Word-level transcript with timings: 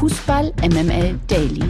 Fußball 0.00 0.54
MML 0.62 1.20
Daily. 1.26 1.62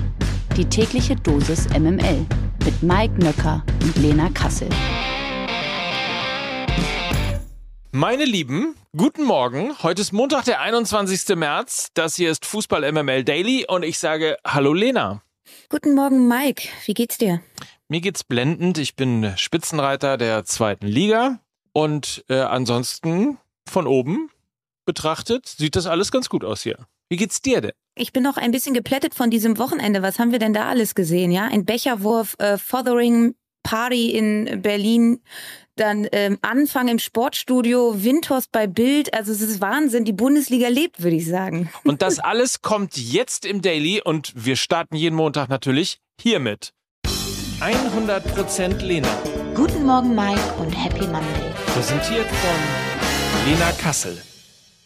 Die 0.56 0.64
tägliche 0.64 1.16
Dosis 1.16 1.68
MML 1.70 2.24
mit 2.64 2.80
Mike 2.80 3.14
Nöcker 3.18 3.64
und 3.82 3.96
Lena 3.96 4.30
Kassel. 4.30 4.68
Meine 7.90 8.24
Lieben, 8.24 8.76
guten 8.96 9.24
Morgen. 9.24 9.76
Heute 9.82 10.02
ist 10.02 10.12
Montag, 10.12 10.44
der 10.44 10.60
21. 10.60 11.34
März. 11.34 11.88
Das 11.94 12.14
hier 12.14 12.30
ist 12.30 12.46
Fußball 12.46 12.92
MML 12.92 13.24
Daily 13.24 13.66
und 13.66 13.82
ich 13.82 13.98
sage 13.98 14.36
Hallo 14.46 14.74
Lena. 14.74 15.24
Guten 15.68 15.96
Morgen, 15.96 16.28
Mike. 16.28 16.68
Wie 16.84 16.94
geht's 16.94 17.18
dir? 17.18 17.42
Mir 17.88 18.00
geht's 18.00 18.22
blendend. 18.22 18.78
Ich 18.78 18.94
bin 18.94 19.32
Spitzenreiter 19.36 20.16
der 20.16 20.44
zweiten 20.44 20.86
Liga 20.86 21.40
und 21.72 22.24
äh, 22.28 22.38
ansonsten 22.38 23.38
von 23.68 23.88
oben 23.88 24.30
betrachtet 24.90 25.46
sieht 25.46 25.76
das 25.76 25.86
alles 25.86 26.10
ganz 26.10 26.28
gut 26.28 26.44
aus 26.44 26.62
hier. 26.62 26.76
Wie 27.08 27.16
geht's 27.16 27.40
dir 27.40 27.60
denn? 27.60 27.72
Ich 27.94 28.12
bin 28.12 28.24
noch 28.24 28.36
ein 28.36 28.50
bisschen 28.50 28.74
geplättet 28.74 29.14
von 29.14 29.30
diesem 29.30 29.56
Wochenende. 29.56 30.02
Was 30.02 30.18
haben 30.18 30.32
wir 30.32 30.40
denn 30.40 30.52
da 30.52 30.68
alles 30.68 30.96
gesehen? 30.96 31.30
Ja, 31.30 31.44
ein 31.44 31.64
Becherwurf, 31.64 32.34
äh, 32.38 32.58
Fothering 32.58 33.34
Party 33.62 34.10
in 34.10 34.62
Berlin, 34.62 35.20
dann 35.76 36.08
ähm, 36.10 36.38
Anfang 36.42 36.88
im 36.88 36.98
Sportstudio, 36.98 38.02
Windhorst 38.02 38.50
bei 38.50 38.66
Bild. 38.66 39.14
Also 39.14 39.30
es 39.30 39.42
ist 39.42 39.60
Wahnsinn. 39.60 40.04
Die 40.04 40.12
Bundesliga 40.12 40.68
lebt, 40.68 41.02
würde 41.02 41.16
ich 41.16 41.26
sagen. 41.26 41.70
Und 41.84 42.02
das 42.02 42.18
alles 42.18 42.62
kommt 42.62 42.96
jetzt 42.96 43.44
im 43.44 43.62
Daily 43.62 44.02
und 44.02 44.32
wir 44.34 44.56
starten 44.56 44.96
jeden 44.96 45.14
Montag 45.14 45.48
natürlich 45.48 46.00
hiermit. 46.20 46.72
100% 47.60 48.82
Lena. 48.82 49.08
Guten 49.54 49.84
Morgen, 49.84 50.14
Mike, 50.14 50.40
und 50.58 50.72
Happy 50.72 51.06
Monday. 51.06 51.52
Präsentiert 51.66 52.26
von 52.26 53.46
Lena 53.46 53.70
Kassel. 53.72 54.22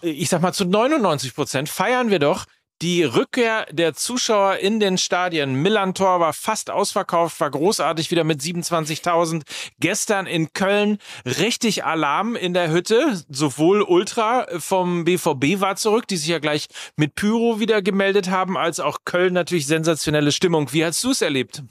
Ich 0.05 0.29
sag 0.29 0.43
mal, 0.43 0.53
zu 0.53 0.65
99% 0.65 1.67
feiern 1.67 2.11
wir 2.11 2.19
doch 2.19 2.45
die 2.83 3.05
Rückkehr 3.05 3.67
der 3.71 3.95
Zuschauer 3.95 4.57
in 4.57 4.81
den 4.81 4.99
Stadien. 4.99 5.55
Millantor 5.55 6.21
war 6.21 6.35
fast 6.35 6.71
ausverkauft, 6.71 7.41
war 7.41 7.51
großartig 7.51 8.11
wieder 8.11 8.25
mit 8.25 8.43
27.000. 8.43 9.43
Gestern 9.81 10.27
in 10.27 10.53
Köln 10.53 10.99
richtig 11.25 11.85
Alarm 11.85 12.37
in 12.37 12.53
der 12.53 12.71
Hütte. 12.71 13.23
Sowohl 13.31 13.81
Ultra 13.81 14.47
vom 14.59 15.05
BVB 15.05 15.61
war 15.61 15.77
zurück, 15.77 16.07
die 16.09 16.19
sich 16.19 16.29
ja 16.29 16.41
gleich 16.41 16.67
mit 16.97 17.15
Pyro 17.15 17.59
wieder 17.59 17.81
gemeldet 17.81 18.29
haben, 18.29 18.59
als 18.59 18.81
auch 18.81 18.99
Köln 19.07 19.33
natürlich 19.33 19.67
sensationelle 19.67 20.33
Stimmung. 20.33 20.73
Wie 20.73 20.85
hast 20.85 21.03
du 21.05 21.13
es 21.13 21.23
erlebt? 21.23 21.63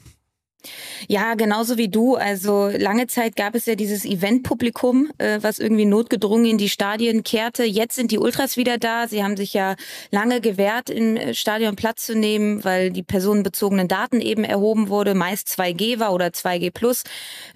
Ja, 1.08 1.34
genauso 1.34 1.76
wie 1.76 1.88
du. 1.88 2.16
Also 2.16 2.68
lange 2.68 3.06
Zeit 3.06 3.36
gab 3.36 3.54
es 3.54 3.66
ja 3.66 3.74
dieses 3.74 4.04
Eventpublikum, 4.04 5.10
äh, 5.18 5.38
was 5.40 5.58
irgendwie 5.58 5.84
notgedrungen 5.84 6.46
in 6.46 6.58
die 6.58 6.68
Stadien 6.68 7.22
kehrte. 7.22 7.64
Jetzt 7.64 7.94
sind 7.94 8.10
die 8.10 8.18
Ultras 8.18 8.56
wieder 8.56 8.78
da. 8.78 9.08
Sie 9.08 9.22
haben 9.22 9.36
sich 9.36 9.54
ja 9.54 9.76
lange 10.10 10.40
gewehrt, 10.40 10.90
im 10.90 11.16
äh, 11.16 11.34
Stadion 11.34 11.76
Platz 11.76 12.06
zu 12.06 12.14
nehmen, 12.14 12.64
weil 12.64 12.90
die 12.90 13.02
personenbezogenen 13.02 13.88
Daten 13.88 14.20
eben 14.20 14.44
erhoben 14.44 14.88
wurde, 14.88 15.14
meist 15.14 15.48
2G 15.48 15.98
war 15.98 16.12
oder 16.12 16.26
2G 16.26 16.70
plus. 16.70 17.02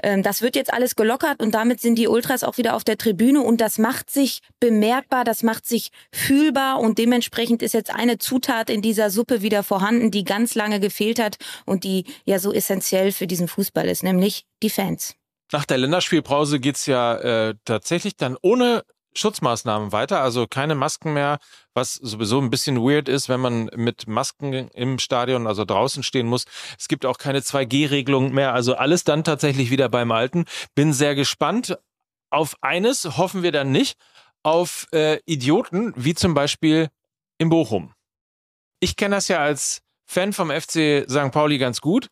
Ähm, 0.03 0.23
das 0.23 0.43
wird 0.43 0.57
jetzt 0.57 0.73
alles 0.73 0.97
gelockert 0.97 1.41
und 1.43 1.55
damit 1.55 1.81
sind 1.81 1.97
die 1.97 2.09
Ultras 2.09 2.45
auch 2.45 2.59
wieder 2.59 2.77
auf 2.77 2.85
der 2.85 2.99
Tribüne 2.99 3.41
und 3.41 3.61
das 3.61 3.79
macht 3.79 4.11
sich 4.11 4.41
bemerkbar, 4.61 5.25
das 5.25 5.43
macht 5.43 5.67
sich 5.67 5.91
fühlbar 6.13 6.81
und 6.81 6.99
dementsprechend 6.99 7.63
ist 7.63 7.75
jetzt 7.75 7.95
eine 7.95 8.19
Zutat 8.19 8.71
in 8.71 8.83
dieser 8.83 9.11
Suppe 9.11 9.43
wieder 9.43 9.63
vorhanden, 9.63 10.11
die 10.11 10.25
ganz 10.25 10.55
lange 10.55 10.81
gefehlt 10.81 11.19
hat 11.21 11.37
und 11.65 11.85
die 11.85 12.05
ja 12.25 12.39
so 12.39 12.53
essentiell 12.53 12.98
für 13.13 13.27
diesen 13.27 13.49
Fußball 13.49 13.89
ist, 13.89 14.03
nämlich 14.03 14.45
die 14.63 14.71
Fans. 14.71 15.17
Nach 15.53 15.65
der 15.65 15.79
Länderspielpause 15.79 16.61
geht's 16.61 16.87
ja 16.87 17.17
äh, 17.17 17.55
tatsächlich 17.65 18.17
dann 18.17 18.37
ohne 18.43 18.83
Schutzmaßnahmen 19.15 19.93
weiter, 19.93 20.21
also 20.21 20.47
keine 20.47 20.75
Masken 20.75 21.13
mehr, 21.13 21.39
was 21.75 21.95
sowieso 21.95 22.41
ein 22.41 22.51
bisschen 22.51 22.83
weird 22.83 23.09
ist, 23.09 23.29
wenn 23.29 23.41
man 23.41 23.71
mit 23.75 24.07
Masken 24.07 24.53
im 24.53 24.99
Stadion, 24.99 25.47
also 25.47 25.65
draußen 25.65 26.03
stehen 26.03 26.27
muss. 26.27 26.45
Es 26.79 26.89
gibt 26.89 27.07
auch 27.07 27.19
keine 27.19 27.41
2G-Regelung 27.41 28.33
mehr, 28.33 28.53
also 28.53 28.75
alles 28.75 29.05
dann 29.05 29.25
tatsächlich 29.25 29.71
wieder 29.71 29.89
beim 29.89 30.13
Alten. 30.13 30.45
Bin 30.75 30.93
sehr 30.93 31.15
gespannt. 31.15 31.79
Auf 32.31 32.57
eines 32.61 33.17
hoffen 33.17 33.43
wir 33.43 33.53
dann 33.53 33.73
nicht, 33.73 33.99
auf 34.43 34.87
äh, 34.93 35.19
Idioten, 35.25 35.93
wie 35.97 36.15
zum 36.15 36.35
Beispiel 36.35 36.89
in 37.39 37.49
Bochum. 37.49 37.95
Ich 38.81 38.97
kenne 38.97 39.17
das 39.17 39.29
ja 39.29 39.39
als 39.39 39.81
Fan 40.07 40.33
vom 40.33 40.51
FC 40.51 41.07
St. 41.09 41.33
Pauli 41.33 41.59
ganz 41.59 41.81
gut. 41.81 42.09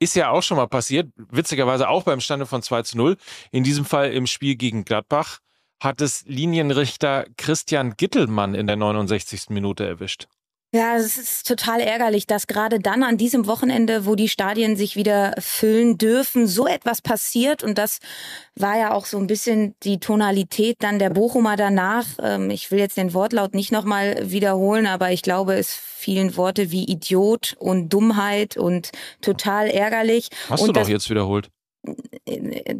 Ist 0.00 0.16
ja 0.16 0.30
auch 0.30 0.42
schon 0.42 0.56
mal 0.56 0.66
passiert, 0.66 1.12
witzigerweise 1.16 1.88
auch 1.88 2.04
beim 2.04 2.20
Stande 2.20 2.46
von 2.46 2.62
2 2.62 2.82
zu 2.82 2.96
0. 2.96 3.16
In 3.52 3.64
diesem 3.64 3.84
Fall 3.84 4.12
im 4.12 4.26
Spiel 4.26 4.56
gegen 4.56 4.84
Gladbach 4.84 5.40
hat 5.78 6.00
es 6.00 6.24
Linienrichter 6.26 7.26
Christian 7.36 7.94
Gittelmann 7.96 8.54
in 8.54 8.66
der 8.66 8.76
69. 8.76 9.50
Minute 9.50 9.86
erwischt. 9.86 10.26
Ja, 10.72 10.96
es 10.96 11.18
ist 11.18 11.48
total 11.48 11.80
ärgerlich, 11.80 12.28
dass 12.28 12.46
gerade 12.46 12.78
dann 12.78 13.02
an 13.02 13.16
diesem 13.16 13.48
Wochenende, 13.48 14.06
wo 14.06 14.14
die 14.14 14.28
Stadien 14.28 14.76
sich 14.76 14.94
wieder 14.94 15.34
füllen 15.38 15.98
dürfen, 15.98 16.46
so 16.46 16.68
etwas 16.68 17.02
passiert. 17.02 17.64
Und 17.64 17.76
das 17.76 17.98
war 18.54 18.78
ja 18.78 18.92
auch 18.92 19.04
so 19.04 19.18
ein 19.18 19.26
bisschen 19.26 19.74
die 19.82 19.98
Tonalität 19.98 20.76
dann 20.78 21.00
der 21.00 21.10
Bochumer 21.10 21.56
danach. 21.56 22.06
Ähm, 22.22 22.50
ich 22.50 22.70
will 22.70 22.78
jetzt 22.78 22.96
den 22.96 23.14
Wortlaut 23.14 23.52
nicht 23.52 23.72
nochmal 23.72 24.30
wiederholen, 24.30 24.86
aber 24.86 25.10
ich 25.10 25.22
glaube, 25.22 25.54
es 25.54 25.74
fielen 25.74 26.36
Worte 26.36 26.70
wie 26.70 26.84
Idiot 26.84 27.56
und 27.58 27.88
Dummheit 27.88 28.56
und 28.56 28.92
total 29.22 29.66
ärgerlich. 29.66 30.28
Hast 30.48 30.60
und 30.60 30.68
du 30.68 30.72
doch 30.80 30.88
jetzt 30.88 31.10
wiederholt 31.10 31.50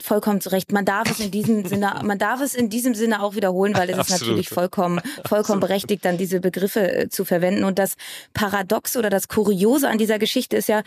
vollkommen 0.03 0.41
zu 0.41 0.51
Recht. 0.51 0.73
Man 0.73 0.85
darf 0.85 1.11
es 1.11 1.21
in 1.21 1.31
diesem 1.31 1.65
Sinne, 1.67 2.01
man 2.05 2.19
darf 2.19 2.41
es 2.41 2.55
in 2.55 2.69
diesem 2.69 2.95
Sinne 2.95 3.23
auch 3.23 3.35
wiederholen, 3.35 3.75
weil 3.75 3.91
es 3.91 3.99
ist 3.99 4.11
natürlich 4.11 4.49
vollkommen, 4.49 5.01
vollkommen 5.27 5.61
berechtigt, 5.61 6.05
dann 6.05 6.19
diese 6.19 6.41
Begriffe 6.41 6.93
äh, 6.93 7.09
zu 7.09 7.25
verwenden. 7.25 7.65
Und 7.65 7.79
das 7.79 7.97
Paradox 8.35 8.97
oder 8.97 9.11
das 9.11 9.29
Kuriose 9.29 9.89
an 9.89 9.99
dieser 9.99 10.19
Geschichte 10.19 10.57
ist 10.57 10.69
ja, 10.69 10.83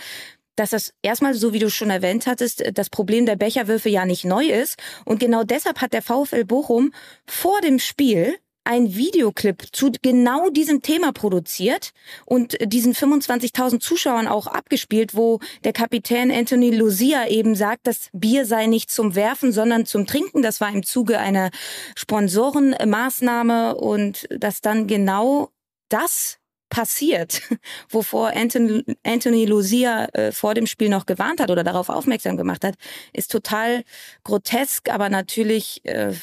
dass 0.56 0.69
das 0.69 0.94
erstmal, 1.01 1.34
so 1.34 1.51
wie 1.51 1.59
du 1.59 1.69
schon 1.69 1.90
erwähnt 1.90 2.28
hattest, 2.28 2.63
das 2.75 2.90
Problem 2.90 3.25
der 3.25 3.35
Becherwürfe 3.35 3.90
ja 3.90 4.06
nicht 4.06 4.24
neu 4.24 4.45
ist. 4.45 4.78
Und 5.03 5.19
genau 5.19 5.44
deshalb 5.44 5.81
hat 5.81 5.94
der 5.94 6.03
VfL 6.03 6.45
Bochum 6.45 6.94
vor 7.25 7.59
dem 7.62 7.80
Spiel 7.80 8.35
ein 8.63 8.96
Videoclip 8.96 9.68
zu 9.72 9.91
genau 10.01 10.50
diesem 10.50 10.81
Thema 10.81 11.12
produziert 11.12 11.91
und 12.25 12.57
diesen 12.62 12.94
25.000 12.94 13.79
Zuschauern 13.79 14.28
auch 14.28 14.47
abgespielt, 14.47 15.16
wo 15.16 15.40
der 15.63 15.74
Kapitän 15.74 16.31
Anthony 16.31 16.72
Lucia 16.72 17.28
eben 17.28 17.56
sagt, 17.56 17.88
das 17.88 18.09
Bier 18.13 18.46
sei 18.46 18.68
nicht 18.68 18.90
zum 18.90 19.16
Werfen, 19.16 19.51
sondern 19.51 19.85
zum 19.85 20.06
Trinken. 20.06 20.41
Das 20.41 20.62
war 20.62 20.72
im 20.72 20.84
Zuge 20.84 21.19
einer 21.19 21.51
Sponsorenmaßnahme 21.96 23.75
und 23.75 24.28
dass 24.29 24.62
dann 24.62 24.88
genau 24.88 25.50
das 25.90 26.40
passiert, 26.69 27.41
wovor 27.90 28.35
Anthony, 28.35 28.84
Anthony 29.03 29.45
Lucia 29.45 30.06
äh, 30.13 30.31
vor 30.31 30.56
dem 30.56 30.66
Spiel 30.66 30.90
noch 30.90 31.06
gewarnt 31.06 31.40
hat 31.40 31.51
oder 31.51 31.63
darauf 31.63 31.90
aufmerksam 31.90 32.35
gemacht 32.35 32.63
hat, 32.63 32.75
ist 33.13 33.31
total 33.31 33.84
grotesk, 34.24 34.90
aber 34.90 35.09
natürlich 35.09 35.85
äh, 35.85 36.13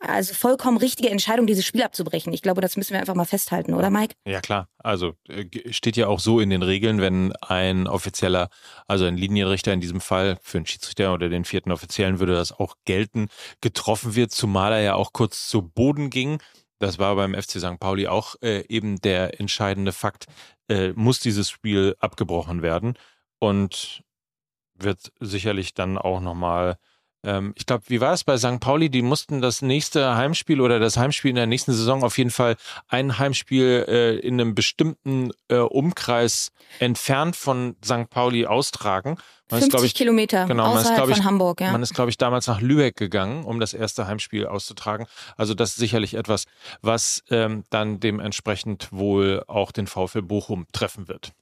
also 0.00 0.34
vollkommen 0.34 0.76
richtige 0.76 1.10
Entscheidung, 1.10 1.46
dieses 1.46 1.64
Spiel 1.64 1.82
abzubrechen. 1.82 2.32
Ich 2.32 2.42
glaube, 2.42 2.60
das 2.60 2.76
müssen 2.76 2.92
wir 2.92 3.00
einfach 3.00 3.14
mal 3.14 3.24
festhalten, 3.24 3.74
oder 3.74 3.90
Mike? 3.90 4.14
Ja 4.26 4.40
klar. 4.40 4.68
Also 4.78 5.14
äh, 5.28 5.46
steht 5.72 5.96
ja 5.96 6.08
auch 6.08 6.20
so 6.20 6.40
in 6.40 6.50
den 6.50 6.62
Regeln, 6.62 7.00
wenn 7.00 7.32
ein 7.36 7.86
offizieller, 7.86 8.50
also 8.86 9.06
ein 9.06 9.16
Linienrichter 9.16 9.72
in 9.72 9.80
diesem 9.80 10.00
Fall 10.00 10.38
für 10.42 10.58
einen 10.58 10.66
Schiedsrichter 10.66 11.14
oder 11.14 11.28
den 11.28 11.44
vierten 11.44 11.72
Offiziellen 11.72 12.20
würde 12.20 12.34
das 12.34 12.52
auch 12.52 12.74
gelten, 12.84 13.28
getroffen 13.60 14.14
wird, 14.14 14.32
zumal 14.32 14.72
er 14.72 14.80
ja 14.80 14.94
auch 14.94 15.12
kurz 15.12 15.48
zu 15.48 15.62
Boden 15.62 16.10
ging. 16.10 16.40
Das 16.78 16.98
war 16.98 17.16
beim 17.16 17.34
FC 17.34 17.52
St. 17.52 17.80
Pauli 17.80 18.06
auch 18.06 18.34
äh, 18.42 18.64
eben 18.68 19.00
der 19.00 19.40
entscheidende 19.40 19.92
Fakt. 19.92 20.26
Äh, 20.68 20.92
muss 20.92 21.20
dieses 21.20 21.48
Spiel 21.48 21.96
abgebrochen 22.00 22.60
werden 22.60 22.98
und 23.38 24.02
wird 24.74 25.12
sicherlich 25.20 25.74
dann 25.74 25.96
auch 25.96 26.20
nochmal 26.20 26.76
ähm, 27.24 27.52
ich 27.56 27.66
glaube, 27.66 27.84
wie 27.88 28.00
war 28.00 28.12
es 28.12 28.24
bei 28.24 28.36
St. 28.36 28.60
Pauli? 28.60 28.90
Die 28.90 29.02
mussten 29.02 29.40
das 29.40 29.62
nächste 29.62 30.16
Heimspiel 30.16 30.60
oder 30.60 30.78
das 30.78 30.96
Heimspiel 30.96 31.30
in 31.30 31.36
der 31.36 31.46
nächsten 31.46 31.72
Saison 31.72 32.04
auf 32.04 32.18
jeden 32.18 32.30
Fall 32.30 32.56
ein 32.88 33.18
Heimspiel 33.18 33.84
äh, 33.88 34.16
in 34.18 34.40
einem 34.40 34.54
bestimmten 34.54 35.32
äh, 35.48 35.56
Umkreis 35.56 36.52
entfernt 36.78 37.36
von 37.36 37.76
St. 37.84 38.08
Pauli 38.10 38.46
austragen. 38.46 39.16
Man 39.50 39.60
50 39.60 39.78
ist, 39.78 39.86
ich, 39.86 39.94
Kilometer 39.94 40.46
genau, 40.46 40.64
außerhalb 40.64 40.98
man 40.98 41.04
ist, 41.04 41.10
ich, 41.10 41.16
von 41.16 41.24
Hamburg. 41.24 41.60
Ja. 41.60 41.70
Man 41.70 41.82
ist, 41.82 41.94
glaube 41.94 42.10
ich, 42.10 42.18
damals 42.18 42.48
nach 42.48 42.60
Lübeck 42.60 42.96
gegangen, 42.96 43.44
um 43.44 43.60
das 43.60 43.74
erste 43.74 44.06
Heimspiel 44.06 44.46
auszutragen. 44.46 45.06
Also 45.36 45.54
das 45.54 45.70
ist 45.70 45.76
sicherlich 45.76 46.14
etwas, 46.14 46.46
was 46.82 47.22
ähm, 47.30 47.64
dann 47.70 48.00
dementsprechend 48.00 48.88
wohl 48.92 49.44
auch 49.46 49.70
den 49.70 49.86
VfL 49.86 50.22
Bochum 50.22 50.66
treffen 50.72 51.06
wird. 51.06 51.32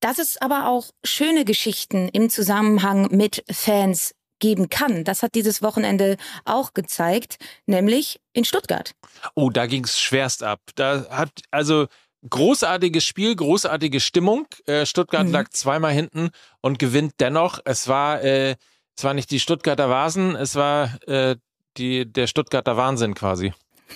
Dass 0.00 0.18
es 0.18 0.38
aber 0.38 0.68
auch 0.68 0.86
schöne 1.04 1.44
Geschichten 1.44 2.08
im 2.08 2.30
Zusammenhang 2.30 3.08
mit 3.10 3.44
Fans 3.50 4.14
geben 4.38 4.68
kann. 4.68 5.04
Das 5.04 5.22
hat 5.22 5.34
dieses 5.34 5.62
Wochenende 5.62 6.16
auch 6.44 6.74
gezeigt, 6.74 7.38
nämlich 7.66 8.20
in 8.32 8.44
Stuttgart. 8.44 8.92
Oh, 9.34 9.50
da 9.50 9.66
ging 9.66 9.84
es 9.84 10.00
schwerst 10.00 10.42
ab. 10.42 10.60
Da 10.74 11.06
hat 11.10 11.30
also 11.50 11.86
großartiges 12.28 13.04
Spiel, 13.04 13.36
großartige 13.36 14.00
Stimmung. 14.00 14.46
Äh, 14.66 14.86
Stuttgart 14.86 15.26
mhm. 15.26 15.32
lag 15.32 15.48
zweimal 15.50 15.92
hinten 15.92 16.30
und 16.60 16.78
gewinnt 16.78 17.14
dennoch. 17.20 17.58
Es 17.64 17.88
war 17.88 18.22
äh, 18.22 18.56
es 18.96 19.04
war 19.04 19.14
nicht 19.14 19.30
die 19.30 19.40
Stuttgarter 19.40 19.90
Vasen, 19.90 20.36
es 20.36 20.54
war 20.54 21.02
äh, 21.08 21.36
die 21.76 22.10
der 22.10 22.26
Stuttgarter 22.26 22.76
Wahnsinn 22.76 23.14
quasi. 23.14 23.52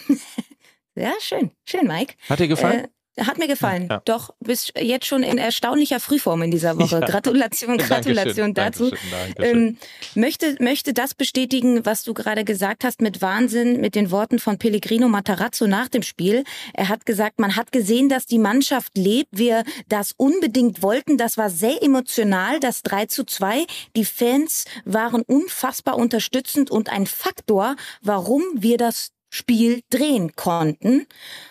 ja, 0.95 1.13
schön, 1.21 1.53
schön, 1.65 1.87
Mike. 1.87 2.15
Hat 2.29 2.41
dir 2.41 2.49
gefallen? 2.49 2.85
Äh, 2.85 2.89
Hat 3.27 3.39
mir 3.39 3.49
gefallen. 3.49 3.89
Ja. 3.91 4.03
Doch, 4.05 4.35
bist 4.41 4.73
jetzt 4.79 5.07
schon 5.07 5.23
in 5.23 5.39
erstaunlicher 5.39 6.01
Frühform 6.01 6.43
in 6.43 6.51
dieser 6.51 6.77
Woche. 6.79 6.89
Ja. 6.99 7.07
Gratulation, 7.07 7.79
Gratulation 7.79 8.55
dazu. 8.55 8.91
Dankeschön, 8.91 9.11
Dankeschön. 9.11 9.59
Ähm, 9.59 9.77
möchte, 10.15 10.57
möchte 10.59 10.93
das 10.95 11.15
bestätigen, 11.15 11.85
was 11.87 12.03
du 12.03 12.13
gerade 12.13 12.45
gesagt 12.45 12.83
hast, 12.83 13.03
mit 13.03 13.23
Wahnsinn, 13.23 13.81
mit 13.81 13.95
den 13.95 14.11
Worten 14.11 14.39
von 14.39 14.59
Pellegrino 14.59 15.09
Matarazzo 15.09 15.67
nach 15.67 15.89
dem 15.89 16.03
Spiel. 16.03 16.45
Er 16.73 16.89
hat 16.89 17.07
gesagt, 17.07 17.39
man 17.41 17.57
hat 17.57 17.73
gesehen, 17.73 18.09
dass 18.09 18.27
die 18.27 18.39
Mannschaft 18.39 18.97
lebt, 18.97 19.29
wir 19.31 19.65
das 19.89 20.13
unbedingt 20.17 20.83
wollten. 20.83 21.19
Das 21.19 21.37
war 21.37 21.51
sehr 21.51 21.83
emotional, 21.83 22.59
das 22.59 22.83
3 22.83 23.07
zu 23.07 23.25
2. 23.25 23.67
Die 23.95 24.05
Fans 24.05 24.65
waren 24.85 25.23
unfassbar 25.23 25.97
unterstützend 25.97 26.71
und 26.71 26.91
ein 26.91 27.07
Faktor, 27.07 27.77
warum 28.03 28.43
wir 28.55 28.79
das 28.79 29.13
Spiel 29.31 29.83
drehen 29.91 30.35
konnten. 30.37 31.07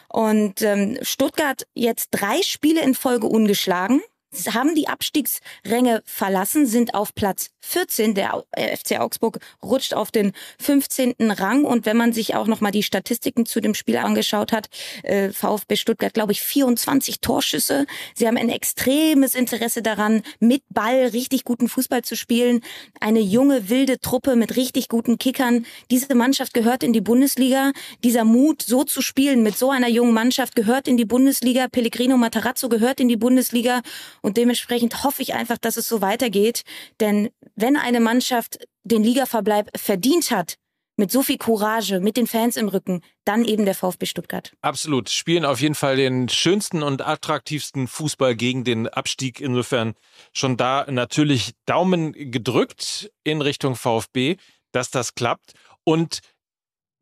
Und 0.08 0.62
ähm, 0.62 0.98
Stuttgart 1.02 1.68
jetzt 1.74 2.10
drei 2.12 2.42
Spiele 2.42 2.82
in 2.82 2.96
Folge 2.96 3.28
ungeschlagen 3.28 4.02
haben 4.34 4.76
die 4.76 4.88
Abstiegsränge 4.88 6.02
verlassen, 6.06 6.66
sind 6.66 6.94
auf 6.94 7.16
Platz 7.16 7.52
14. 7.62 8.14
Der 8.14 8.44
äh, 8.52 8.76
FC 8.76 9.00
Augsburg 9.00 9.40
rutscht 9.64 9.94
auf 9.94 10.12
den 10.12 10.34
15. 10.60 11.16
Rang. 11.20 11.64
Und 11.64 11.86
wenn 11.86 11.98
man 11.98 12.14
sich 12.14 12.36
auch 12.36 12.48
nochmal 12.48 12.72
die 12.72 12.84
Statistiken 12.84 13.46
zu 13.46 13.60
dem 13.60 13.74
Spiel 13.74 13.98
angeschaut 13.98 14.52
hat, 14.52 14.68
äh, 15.04 15.30
VfB 15.30 15.76
Stuttgart, 15.76 16.14
glaube 16.14 16.32
ich, 16.32 16.42
24 16.42 17.22
Torschüsse. 17.22 17.86
Sie 18.16 18.28
haben 18.28 18.38
ein 18.38 18.50
extremes 18.50 19.36
Interesse 19.36 19.82
daran, 19.82 20.24
mit 20.40 20.64
Ball 20.70 21.08
richtig 21.08 21.44
guten 21.44 21.68
Fußball 21.68 22.04
zu 22.04 22.16
spielen. 22.16 22.62
Eine 23.00 23.20
junge, 23.20 23.70
wilde 23.70 24.00
Truppe 24.00 24.36
mit 24.36 24.56
richtig 24.56 24.88
guten 24.88 25.18
Kickern. 25.18 25.66
Diese 25.92 26.16
Mannschaft 26.16 26.54
gehört 26.54 26.84
in 26.84 26.94
die 26.94 27.02
Bundesliga. 27.02 27.72
Dieser 28.04 28.24
Mut, 28.24 28.62
so 28.62 28.84
zu 28.84 29.02
spielen 29.02 29.44
mit 29.44 29.58
so 29.58 29.72
einer 29.72 29.90
jungen 29.90 30.14
Mannschaft, 30.14 30.56
gehört 30.56 30.88
in 30.88 30.98
die 30.98 31.06
Bundesliga. 31.06 31.68
Pellegrino 31.68 32.18
Matarazzo 32.18 32.70
gehört 32.70 33.00
in 33.00 33.08
die 33.08 33.18
Bundesliga. 33.18 33.82
Und 34.28 34.36
dementsprechend 34.36 35.06
hoffe 35.06 35.22
ich 35.22 35.36
einfach, 35.36 35.58
dass 35.58 35.78
es 35.78 35.88
so 35.88 36.02
weitergeht. 36.02 36.64
Denn 37.00 37.30
wenn 37.56 37.78
eine 37.78 38.02
Mannschaft 38.02 38.60
den 38.84 39.02
Ligaverbleib 39.02 39.70
verdient 39.80 40.32
hat, 40.32 40.58
mit 40.98 41.14
so 41.14 41.24
viel 41.24 41.38
Courage, 41.38 42.02
mit 42.02 42.18
den 42.18 42.28
Fans 42.28 42.58
im 42.58 42.68
Rücken, 42.68 43.04
dann 43.24 43.46
eben 43.46 43.64
der 43.64 43.74
VfB 43.74 44.06
Stuttgart. 44.06 44.52
Absolut. 44.60 45.10
Spielen 45.10 45.46
auf 45.46 45.62
jeden 45.62 45.76
Fall 45.76 45.96
den 45.96 46.28
schönsten 46.28 46.84
und 46.84 47.08
attraktivsten 47.08 47.88
Fußball 47.88 48.36
gegen 48.36 48.66
den 48.66 48.90
Abstieg. 48.90 49.40
Insofern 49.40 49.94
schon 50.34 50.58
da 50.58 50.86
natürlich 50.92 51.54
Daumen 51.66 52.12
gedrückt 52.12 53.10
in 53.24 53.42
Richtung 53.42 53.78
VfB, 53.78 54.36
dass 54.74 54.92
das 54.92 55.16
klappt. 55.16 55.54
Und 55.86 56.20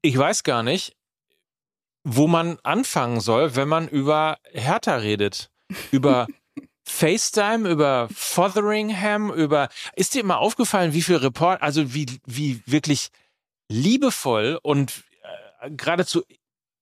ich 0.04 0.16
weiß 0.16 0.44
gar 0.44 0.62
nicht, 0.62 0.94
wo 2.04 2.27
man 2.27 2.60
anfangen 2.62 3.19
soll, 3.19 3.56
wenn 3.56 3.68
man 3.68 3.88
über 3.88 4.38
Hertha 4.51 4.98
redet. 4.98 5.50
Über 5.89 6.27
FaceTime, 6.86 7.68
über 7.70 8.08
Fotheringham, 8.14 9.32
über. 9.34 9.70
Ist 9.96 10.14
dir 10.14 10.22
immer 10.22 10.40
aufgefallen, 10.40 10.94
wie 10.94 11.02
viel 11.02 11.18
Report, 11.18 11.62
also 11.62 11.94
wie, 11.94 12.20
wie 12.26 12.62
wirklich 12.66 13.10
liebevoll 13.70 14.60
und 14.62 15.04
äh, 15.62 15.72
geradezu 15.72 16.24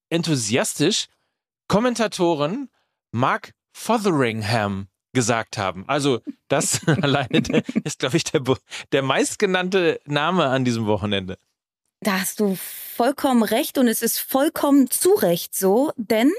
enthusiastisch 0.09 1.07
Kommentatoren 1.67 2.69
Mark 3.11 3.53
Fotheringham 3.71 4.87
gesagt 5.13 5.57
haben. 5.57 5.85
Also 5.87 6.19
das 6.47 6.85
alleine 6.87 7.41
der, 7.41 7.63
ist, 7.83 7.99
glaube 7.99 8.17
ich, 8.17 8.23
der, 8.25 8.41
der 8.91 9.01
meistgenannte 9.01 9.99
Name 10.05 10.45
an 10.45 10.65
diesem 10.65 10.85
Wochenende. 10.85 11.37
Da 12.01 12.19
hast 12.19 12.41
du 12.41 12.57
vollkommen 12.95 13.43
recht 13.43 13.77
und 13.77 13.87
es 13.87 14.01
ist 14.01 14.19
vollkommen 14.19 14.89
zu 14.89 15.13
Recht 15.13 15.55
so, 15.55 15.93
denn 15.95 16.33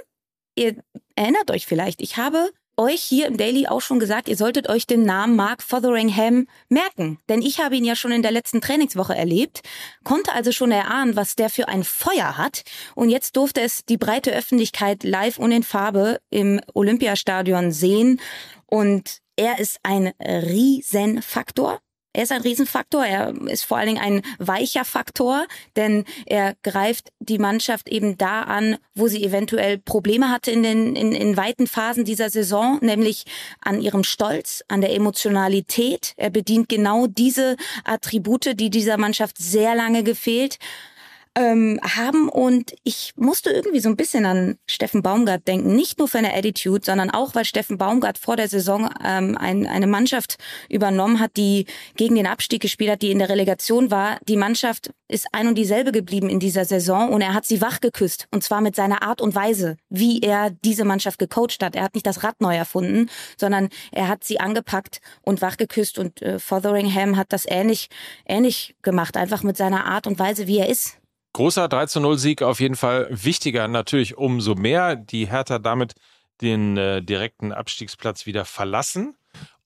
ihr 0.56 0.76
erinnert 1.16 1.50
euch 1.50 1.66
vielleicht, 1.66 2.02
ich 2.02 2.18
habe 2.18 2.52
euch 2.76 3.00
hier 3.00 3.26
im 3.26 3.36
Daily 3.36 3.66
auch 3.66 3.80
schon 3.80 3.98
gesagt, 3.98 4.28
ihr 4.28 4.36
solltet 4.36 4.68
euch 4.68 4.86
den 4.86 5.02
Namen 5.02 5.36
Mark 5.36 5.62
Fotheringham 5.62 6.46
merken. 6.68 7.18
Denn 7.28 7.42
ich 7.42 7.60
habe 7.60 7.76
ihn 7.76 7.84
ja 7.84 7.96
schon 7.96 8.12
in 8.12 8.22
der 8.22 8.32
letzten 8.32 8.60
Trainingswoche 8.60 9.14
erlebt, 9.14 9.60
konnte 10.02 10.32
also 10.32 10.52
schon 10.52 10.70
erahnen, 10.70 11.16
was 11.16 11.36
der 11.36 11.50
für 11.50 11.68
ein 11.68 11.84
Feuer 11.84 12.36
hat. 12.36 12.62
Und 12.94 13.10
jetzt 13.10 13.36
durfte 13.36 13.60
es 13.60 13.84
die 13.84 13.98
breite 13.98 14.32
Öffentlichkeit 14.32 15.04
live 15.04 15.38
und 15.38 15.52
in 15.52 15.62
Farbe 15.62 16.20
im 16.30 16.60
Olympiastadion 16.74 17.72
sehen. 17.72 18.20
Und 18.66 19.18
er 19.36 19.58
ist 19.58 19.78
ein 19.82 20.12
Riesenfaktor. 20.20 21.80
Er 22.14 22.22
ist 22.22 22.32
ein 22.32 22.42
Riesenfaktor. 22.42 23.04
Er 23.04 23.34
ist 23.48 23.64
vor 23.64 23.76
allen 23.76 23.88
Dingen 23.88 24.00
ein 24.00 24.22
weicher 24.38 24.84
Faktor, 24.84 25.46
denn 25.74 26.04
er 26.26 26.54
greift 26.62 27.12
die 27.18 27.38
Mannschaft 27.38 27.88
eben 27.88 28.16
da 28.16 28.42
an, 28.42 28.78
wo 28.94 29.08
sie 29.08 29.24
eventuell 29.24 29.78
Probleme 29.78 30.30
hatte 30.30 30.52
in 30.52 30.62
den 30.62 30.94
in, 30.94 31.12
in 31.12 31.36
weiten 31.36 31.66
Phasen 31.66 32.04
dieser 32.04 32.30
Saison, 32.30 32.78
nämlich 32.80 33.24
an 33.60 33.80
ihrem 33.80 34.04
Stolz, 34.04 34.62
an 34.68 34.80
der 34.80 34.94
Emotionalität. 34.94 36.14
Er 36.16 36.30
bedient 36.30 36.68
genau 36.68 37.08
diese 37.08 37.56
Attribute, 37.82 38.58
die 38.58 38.70
dieser 38.70 38.96
Mannschaft 38.96 39.36
sehr 39.38 39.74
lange 39.74 40.04
gefehlt 40.04 40.58
ähm, 41.36 41.80
haben 41.82 42.28
und 42.28 42.74
ich 42.84 43.12
musste 43.16 43.50
irgendwie 43.50 43.80
so 43.80 43.88
ein 43.88 43.96
bisschen 43.96 44.24
an 44.26 44.56
Steffen 44.66 45.02
Baumgart 45.02 45.46
denken, 45.48 45.74
nicht 45.74 45.98
nur 45.98 46.08
für 46.08 46.18
eine 46.18 46.34
Attitude, 46.34 46.84
sondern 46.84 47.10
auch, 47.10 47.34
weil 47.34 47.44
Steffen 47.44 47.78
Baumgart 47.78 48.18
vor 48.18 48.36
der 48.36 48.48
Saison 48.48 48.88
ähm, 49.04 49.36
ein, 49.36 49.66
eine 49.66 49.86
Mannschaft 49.86 50.36
übernommen 50.68 51.20
hat, 51.20 51.36
die 51.36 51.66
gegen 51.96 52.14
den 52.14 52.26
Abstieg 52.26 52.62
gespielt 52.62 52.90
hat, 52.90 53.02
die 53.02 53.10
in 53.10 53.18
der 53.18 53.28
Relegation 53.28 53.90
war. 53.90 54.18
Die 54.28 54.36
Mannschaft 54.36 54.90
ist 55.08 55.26
ein 55.32 55.48
und 55.48 55.56
dieselbe 55.56 55.92
geblieben 55.92 56.28
in 56.28 56.40
dieser 56.40 56.64
Saison 56.64 57.10
und 57.10 57.20
er 57.20 57.34
hat 57.34 57.46
sie 57.46 57.60
wach 57.60 57.80
geküsst 57.80 58.28
und 58.30 58.42
zwar 58.44 58.60
mit 58.60 58.76
seiner 58.76 59.02
Art 59.02 59.20
und 59.20 59.34
Weise, 59.34 59.76
wie 59.88 60.20
er 60.20 60.50
diese 60.50 60.84
Mannschaft 60.84 61.18
gecoacht 61.18 61.62
hat. 61.62 61.74
Er 61.74 61.82
hat 61.82 61.94
nicht 61.94 62.06
das 62.06 62.22
Rad 62.22 62.40
neu 62.40 62.56
erfunden, 62.56 63.10
sondern 63.36 63.68
er 63.92 64.08
hat 64.08 64.24
sie 64.24 64.40
angepackt 64.40 65.00
und 65.22 65.42
wach 65.42 65.56
geküsst 65.56 65.98
und 65.98 66.22
äh, 66.22 66.38
Fotheringham 66.38 67.16
hat 67.16 67.32
das 67.32 67.44
ähnlich 67.46 67.88
ähnlich 68.26 68.76
gemacht, 68.82 69.16
einfach 69.16 69.42
mit 69.42 69.56
seiner 69.56 69.84
Art 69.86 70.06
und 70.06 70.18
Weise, 70.18 70.46
wie 70.46 70.58
er 70.58 70.68
ist. 70.68 70.98
Großer 71.34 71.68
3 71.68 71.86
zu 71.86 71.98
0 72.00 72.16
Sieg 72.16 72.42
auf 72.42 72.60
jeden 72.60 72.76
Fall 72.76 73.08
wichtiger, 73.10 73.66
natürlich 73.66 74.16
umso 74.16 74.54
mehr. 74.54 74.94
Die 74.94 75.28
Hertha 75.28 75.58
damit 75.58 75.94
den 76.40 76.76
äh, 76.76 77.02
direkten 77.02 77.52
Abstiegsplatz 77.52 78.24
wieder 78.24 78.44
verlassen 78.44 79.16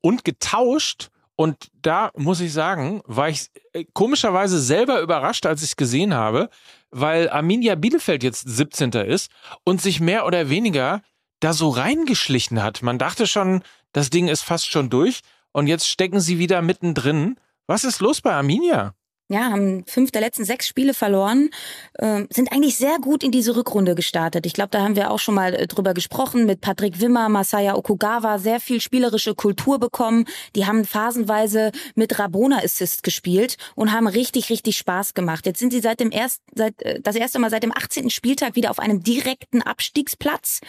und 0.01 0.25
getauscht. 0.25 1.11
Und 1.37 1.69
da 1.83 2.11
muss 2.17 2.41
ich 2.41 2.55
sagen, 2.55 3.03
war 3.05 3.29
ich 3.29 3.51
äh, 3.75 3.85
komischerweise 3.93 4.59
selber 4.59 5.03
überrascht, 5.03 5.45
als 5.45 5.63
ich 5.63 5.71
es 5.71 5.77
gesehen 5.77 6.15
habe, 6.15 6.49
weil 6.91 7.29
Arminia 7.29 7.75
Bielefeld 7.75 8.23
jetzt 8.23 8.49
17. 8.49 8.93
ist 8.93 9.31
und 9.63 9.83
sich 9.83 10.01
mehr 10.01 10.25
oder 10.25 10.49
weniger 10.49 11.03
da 11.41 11.53
so 11.53 11.69
reingeschlichen 11.69 12.63
hat. 12.63 12.83
Man 12.83 12.99
dachte 12.99 13.27
schon, 13.27 13.63
das 13.93 14.09
Ding 14.09 14.29
ist 14.29 14.43
fast 14.43 14.71
schon 14.71 14.89
durch 14.89 15.21
und 15.53 15.67
jetzt 15.67 15.87
stecken 15.87 16.21
sie 16.21 16.39
wieder 16.39 16.63
mittendrin. 16.63 17.39
Was 17.67 17.85
ist 17.85 18.01
los 18.01 18.23
bei 18.23 18.33
Arminia? 18.33 18.95
Ja, 19.29 19.51
haben 19.51 19.85
fünf 19.87 20.11
der 20.11 20.23
letzten 20.23 20.45
sechs 20.45 20.67
Spiele 20.67 20.95
verloren, 20.95 21.51
äh, 21.95 22.25
sind 22.31 22.51
eigentlich 22.51 22.77
sehr 22.77 22.99
gut 22.99 23.23
in 23.23 23.31
diese 23.31 23.55
Rückrunde 23.57 23.95
gestartet. 23.95 24.47
Ich 24.47 24.55
glaube, 24.55 24.71
da 24.71 24.81
haben 24.81 24.97
wir 24.97 25.11
auch 25.11 25.19
schon 25.19 25.35
mal 25.35 25.55
äh, 25.55 25.67
drüber 25.67 25.93
gesprochen 25.93 26.47
mit 26.47 26.63
Patrick 26.63 27.01
Wimmer, 27.01 27.29
Masaya 27.29 27.75
Okugawa, 27.75 28.39
sehr 28.39 28.59
viel 28.59 28.81
spielerische 28.81 29.35
Kultur 29.35 29.79
bekommen. 29.79 30.25
Die 30.57 30.65
haben 30.65 30.85
phasenweise 30.85 31.73
mit 31.95 32.19
Rabona 32.19 32.59
Assist 32.65 33.03
gespielt 33.03 33.59
und 33.75 33.93
haben 33.93 34.07
richtig, 34.07 34.49
richtig 34.49 34.79
Spaß 34.79 35.13
gemacht. 35.13 35.45
Jetzt 35.45 35.59
sind 35.59 35.73
sie 35.73 35.81
seit 35.81 36.01
dem 36.01 36.11
ersten, 36.11 36.43
seit, 36.55 36.81
äh, 36.83 37.01
das 37.03 37.15
erste 37.15 37.39
Mal 37.39 37.51
seit 37.51 37.63
dem 37.63 37.73
18. 37.73 38.09
Spieltag 38.09 38.57
wieder 38.57 38.71
auf 38.71 38.79
einem 38.79 39.03
direkten 39.03 39.61
Abstiegsplatz. 39.61 40.61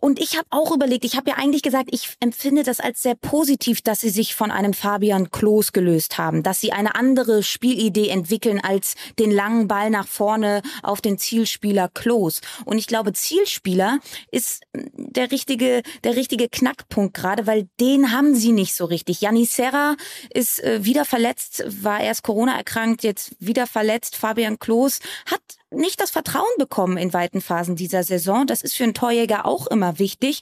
Und 0.00 0.20
ich 0.20 0.36
habe 0.36 0.46
auch 0.50 0.74
überlegt, 0.74 1.04
ich 1.04 1.16
habe 1.16 1.30
ja 1.30 1.36
eigentlich 1.36 1.62
gesagt, 1.62 1.88
ich 1.92 2.16
empfinde 2.20 2.62
das 2.62 2.80
als 2.80 3.02
sehr 3.02 3.14
positiv, 3.14 3.82
dass 3.82 4.00
sie 4.00 4.10
sich 4.10 4.34
von 4.34 4.50
einem 4.50 4.74
Fabian 4.74 5.30
Klos 5.30 5.72
gelöst 5.72 6.18
haben, 6.18 6.42
dass 6.42 6.60
sie 6.60 6.72
eine 6.72 6.94
andere 6.94 7.42
Spielidee 7.42 8.08
entwickeln 8.08 8.60
als 8.60 8.94
den 9.18 9.30
langen 9.30 9.68
Ball 9.68 9.90
nach 9.90 10.06
vorne 10.06 10.62
auf 10.82 11.00
den 11.00 11.18
Zielspieler 11.18 11.88
Klos. 11.92 12.40
Und 12.64 12.78
ich 12.78 12.86
glaube, 12.86 13.12
Zielspieler 13.12 13.98
ist 14.30 14.62
der 14.72 15.30
richtige, 15.30 15.82
der 16.04 16.16
richtige 16.16 16.48
Knackpunkt 16.48 17.14
gerade, 17.14 17.46
weil 17.46 17.68
den 17.80 18.12
haben 18.12 18.34
sie 18.34 18.52
nicht 18.52 18.74
so 18.74 18.84
richtig. 18.84 19.20
Janis 19.20 19.54
Serra 19.54 19.96
ist 20.32 20.62
äh, 20.62 20.84
wieder 20.84 21.04
verletzt, 21.04 21.64
war 21.82 22.00
erst 22.00 22.22
Corona 22.22 22.56
erkrankt, 22.56 23.02
jetzt 23.02 23.34
wieder 23.38 23.66
verletzt. 23.66 24.16
Fabian 24.16 24.58
Klos 24.58 25.00
hat 25.26 25.40
nicht 25.70 26.00
das 26.00 26.10
Vertrauen 26.10 26.46
bekommen 26.58 26.96
in 26.96 27.12
weiten 27.12 27.40
Phasen 27.40 27.76
dieser 27.76 28.02
Saison. 28.02 28.46
Das 28.46 28.62
ist 28.62 28.74
für 28.74 28.84
einen 28.84 28.94
Torjäger 28.94 29.44
auch 29.44 29.66
immer 29.66 29.98
wichtig. 29.98 30.40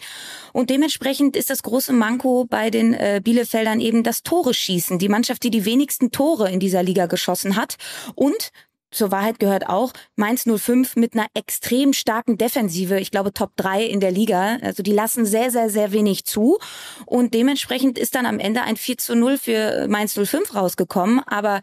Und 0.53 0.71
dementsprechend 0.71 1.37
ist 1.37 1.51
das 1.51 1.63
große 1.63 1.93
Manko 1.93 2.45
bei 2.45 2.71
den 2.71 2.95
äh, 2.95 3.21
Bielefeldern 3.23 3.81
eben 3.81 4.03
das 4.03 4.23
Tore 4.23 4.55
schießen. 4.55 4.99
Die 4.99 5.09
Mannschaft, 5.09 5.43
die 5.43 5.51
die 5.51 5.65
wenigsten 5.65 6.11
Tore 6.13 6.51
in 6.51 6.61
dieser 6.61 6.83
Liga 6.83 7.07
geschossen 7.07 7.57
hat. 7.57 7.77
Und 8.15 8.53
zur 8.93 9.11
Wahrheit 9.11 9.41
gehört 9.41 9.69
auch 9.69 9.93
Mainz 10.15 10.45
05 10.45 10.97
mit 10.97 11.15
einer 11.15 11.27
extrem 11.35 11.93
starken 11.93 12.39
Defensive. 12.39 13.01
Ich 13.01 13.11
glaube 13.11 13.33
Top 13.33 13.53
3 13.57 13.85
in 13.85 14.01
der 14.01 14.13
Liga. 14.13 14.59
Also 14.63 14.83
die 14.83 14.93
lassen 14.93 15.27
sehr, 15.27 15.51
sehr, 15.51 15.71
sehr 15.71 15.93
wenig 15.93 16.25
zu. 16.25 16.59
Und 17.05 17.35
dementsprechend 17.35 17.99
ist 17.99 18.15
dann 18.15 18.27
am 18.27 18.39
Ende 18.39 18.63
ein 18.63 18.77
4 18.77 18.99
zu 18.99 19.17
0 19.17 19.39
für 19.39 19.89
Mainz 19.89 20.15
05 20.15 20.55
rausgekommen. 20.55 21.21
Aber 21.27 21.61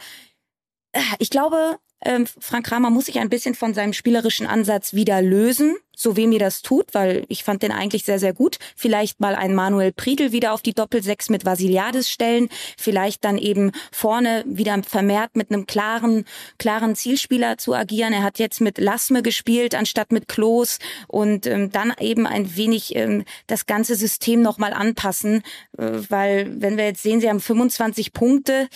äh, 0.91 0.99
ich 1.19 1.29
glaube, 1.29 1.77
Ähm, 2.05 2.25
Frank 2.39 2.65
Kramer 2.67 2.89
muss 2.89 3.05
sich 3.05 3.19
ein 3.19 3.29
bisschen 3.29 3.55
von 3.55 3.73
seinem 3.73 3.93
spielerischen 3.93 4.47
Ansatz 4.47 4.93
wieder 4.93 5.21
lösen, 5.21 5.75
so 5.95 6.17
weh 6.17 6.27
mir 6.27 6.39
das 6.39 6.61
tut, 6.61 6.93
weil 6.93 7.25
ich 7.29 7.43
fand 7.43 7.63
den 7.63 7.71
eigentlich 7.71 8.03
sehr, 8.03 8.19
sehr 8.19 8.33
gut. 8.33 8.57
Vielleicht 8.75 9.19
mal 9.19 9.35
ein 9.35 9.53
Manuel 9.53 9.91
Priedel 9.91 10.31
wieder 10.31 10.53
auf 10.53 10.61
die 10.61 10.73
Doppelsechs 10.73 11.29
mit 11.29 11.45
Vasiliadis 11.45 12.09
stellen, 12.09 12.49
vielleicht 12.77 13.23
dann 13.23 13.37
eben 13.37 13.71
vorne 13.91 14.43
wieder 14.45 14.81
vermehrt 14.83 15.35
mit 15.35 15.51
einem 15.51 15.65
klaren, 15.67 16.25
klaren 16.57 16.95
Zielspieler 16.95 17.57
zu 17.57 17.73
agieren. 17.73 18.13
Er 18.13 18.23
hat 18.23 18.39
jetzt 18.39 18.59
mit 18.59 18.79
Lasme 18.79 19.21
gespielt 19.21 19.75
anstatt 19.75 20.11
mit 20.11 20.27
Klos 20.27 20.79
und 21.07 21.45
ähm, 21.45 21.71
dann 21.71 21.93
eben 21.99 22.25
ein 22.25 22.55
wenig 22.55 22.95
ähm, 22.95 23.23
das 23.47 23.65
ganze 23.65 23.95
System 23.95 24.41
nochmal 24.41 24.73
anpassen, 24.73 25.43
äh, 25.77 25.91
weil 26.09 26.49
wenn 26.59 26.77
wir 26.77 26.85
jetzt 26.85 27.03
sehen, 27.03 27.21
sie 27.21 27.29
haben 27.29 27.39
25 27.39 28.13
Punkte, 28.13 28.67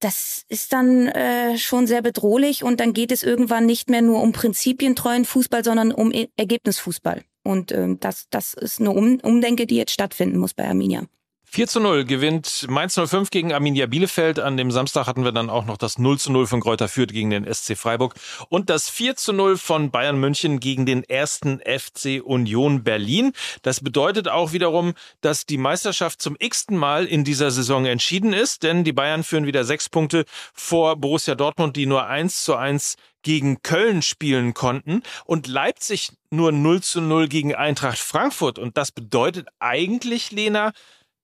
das 0.00 0.44
ist 0.48 0.72
dann 0.72 1.08
äh, 1.08 1.58
schon 1.58 1.86
sehr 1.86 2.02
bedrohlich 2.02 2.62
und 2.62 2.80
dann 2.80 2.92
geht 2.92 3.12
es 3.12 3.22
irgendwann 3.22 3.66
nicht 3.66 3.90
mehr 3.90 4.02
nur 4.02 4.22
um 4.22 4.32
prinzipientreuen 4.32 5.24
Fußball, 5.24 5.64
sondern 5.64 5.92
um 5.92 6.12
e 6.12 6.28
Ergebnisfußball. 6.36 7.24
Und 7.42 7.72
ähm, 7.72 7.98
das, 8.00 8.26
das 8.30 8.54
ist 8.54 8.80
eine 8.80 8.90
um 8.90 9.18
Umdenke, 9.20 9.66
die 9.66 9.76
jetzt 9.76 9.92
stattfinden 9.92 10.38
muss 10.38 10.54
bei 10.54 10.68
Arminia. 10.68 11.06
4 11.50 11.66
zu 11.66 11.80
0 11.80 12.04
gewinnt 12.04 12.66
Mainz 12.68 12.94
05 12.94 13.30
gegen 13.30 13.54
Arminia 13.54 13.86
Bielefeld. 13.86 14.38
An 14.38 14.58
dem 14.58 14.70
Samstag 14.70 15.06
hatten 15.06 15.24
wir 15.24 15.32
dann 15.32 15.48
auch 15.48 15.64
noch 15.64 15.78
das 15.78 15.98
0 15.98 16.18
zu 16.18 16.30
0 16.30 16.46
von 16.46 16.60
Kräuter 16.60 16.88
Fürth 16.88 17.10
gegen 17.10 17.30
den 17.30 17.52
SC 17.52 17.74
Freiburg 17.74 18.14
und 18.50 18.68
das 18.68 18.90
4 18.90 19.16
zu 19.16 19.32
0 19.32 19.56
von 19.56 19.90
Bayern 19.90 20.20
München 20.20 20.60
gegen 20.60 20.84
den 20.84 21.04
ersten 21.04 21.60
FC 21.60 22.22
Union 22.22 22.84
Berlin. 22.84 23.32
Das 23.62 23.80
bedeutet 23.80 24.28
auch 24.28 24.52
wiederum, 24.52 24.92
dass 25.22 25.46
die 25.46 25.56
Meisterschaft 25.56 26.20
zum 26.20 26.36
x-ten 26.38 26.76
Mal 26.76 27.06
in 27.06 27.24
dieser 27.24 27.50
Saison 27.50 27.86
entschieden 27.86 28.34
ist, 28.34 28.62
denn 28.62 28.84
die 28.84 28.92
Bayern 28.92 29.24
führen 29.24 29.46
wieder 29.46 29.64
sechs 29.64 29.88
Punkte 29.88 30.26
vor 30.52 30.96
Borussia 30.96 31.34
Dortmund, 31.34 31.76
die 31.76 31.86
nur 31.86 32.06
1 32.06 32.44
zu 32.44 32.56
1 32.56 32.96
gegen 33.22 33.62
Köln 33.62 34.02
spielen 34.02 34.54
konnten 34.54 35.02
und 35.24 35.46
Leipzig 35.48 36.12
nur 36.30 36.52
0 36.52 36.82
zu 36.82 37.00
0 37.00 37.28
gegen 37.28 37.54
Eintracht 37.54 37.98
Frankfurt. 37.98 38.58
Und 38.58 38.76
das 38.76 38.92
bedeutet 38.92 39.48
eigentlich, 39.58 40.30
Lena, 40.30 40.72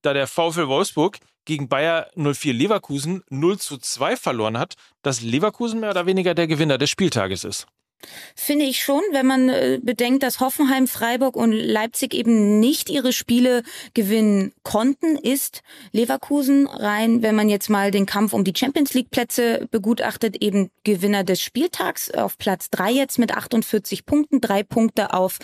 da 0.05 0.13
der 0.13 0.27
VfL 0.27 0.69
Wolfsburg 0.69 1.19
gegen 1.45 1.69
Bayer 1.69 2.11
04 2.15 2.53
Leverkusen 2.55 3.23
0 3.31 3.59
zu 3.59 3.79
2 3.79 4.17
verloren 4.17 4.59
hat, 4.59 4.75
dass 5.03 5.21
Leverkusen 5.21 5.81
mehr 5.81 5.91
oder 5.91 6.07
weniger 6.07 6.35
der 6.35 6.47
Gewinner 6.47 6.79
des 6.79 6.91
Spieltages 6.91 7.45
ist. 7.45 7.67
Finde 8.35 8.65
ich 8.65 8.81
schon, 8.81 9.03
wenn 9.13 9.27
man 9.27 9.49
äh, 9.49 9.79
bedenkt, 9.83 10.23
dass 10.23 10.41
Hoffenheim, 10.41 10.87
Freiburg 10.87 11.37
und 11.37 11.53
Leipzig 11.53 12.15
eben 12.15 12.61
nicht 12.61 12.91
ihre 12.91 13.13
Spiele 13.13 13.63
gewinnen 13.95 14.53
konnten, 14.63 15.17
ist 15.17 15.63
Leverkusen 15.93 16.67
rein, 16.67 17.23
wenn 17.23 17.35
man 17.35 17.49
jetzt 17.49 17.71
mal 17.71 17.91
den 17.91 18.07
Kampf 18.07 18.33
um 18.33 18.45
die 18.45 18.55
Champions 18.57 18.95
League 18.95 19.11
Plätze 19.11 19.69
begutachtet, 19.71 20.43
eben 20.43 20.71
Gewinner 20.85 21.25
des 21.25 21.41
Spieltags 21.41 22.11
auf 22.11 22.39
Platz 22.39 22.71
drei 22.71 22.91
jetzt 22.91 23.19
mit 23.19 23.33
48 23.33 24.07
Punkten, 24.07 24.41
drei 24.41 24.63
Punkte 24.63 25.13
auf 25.13 25.39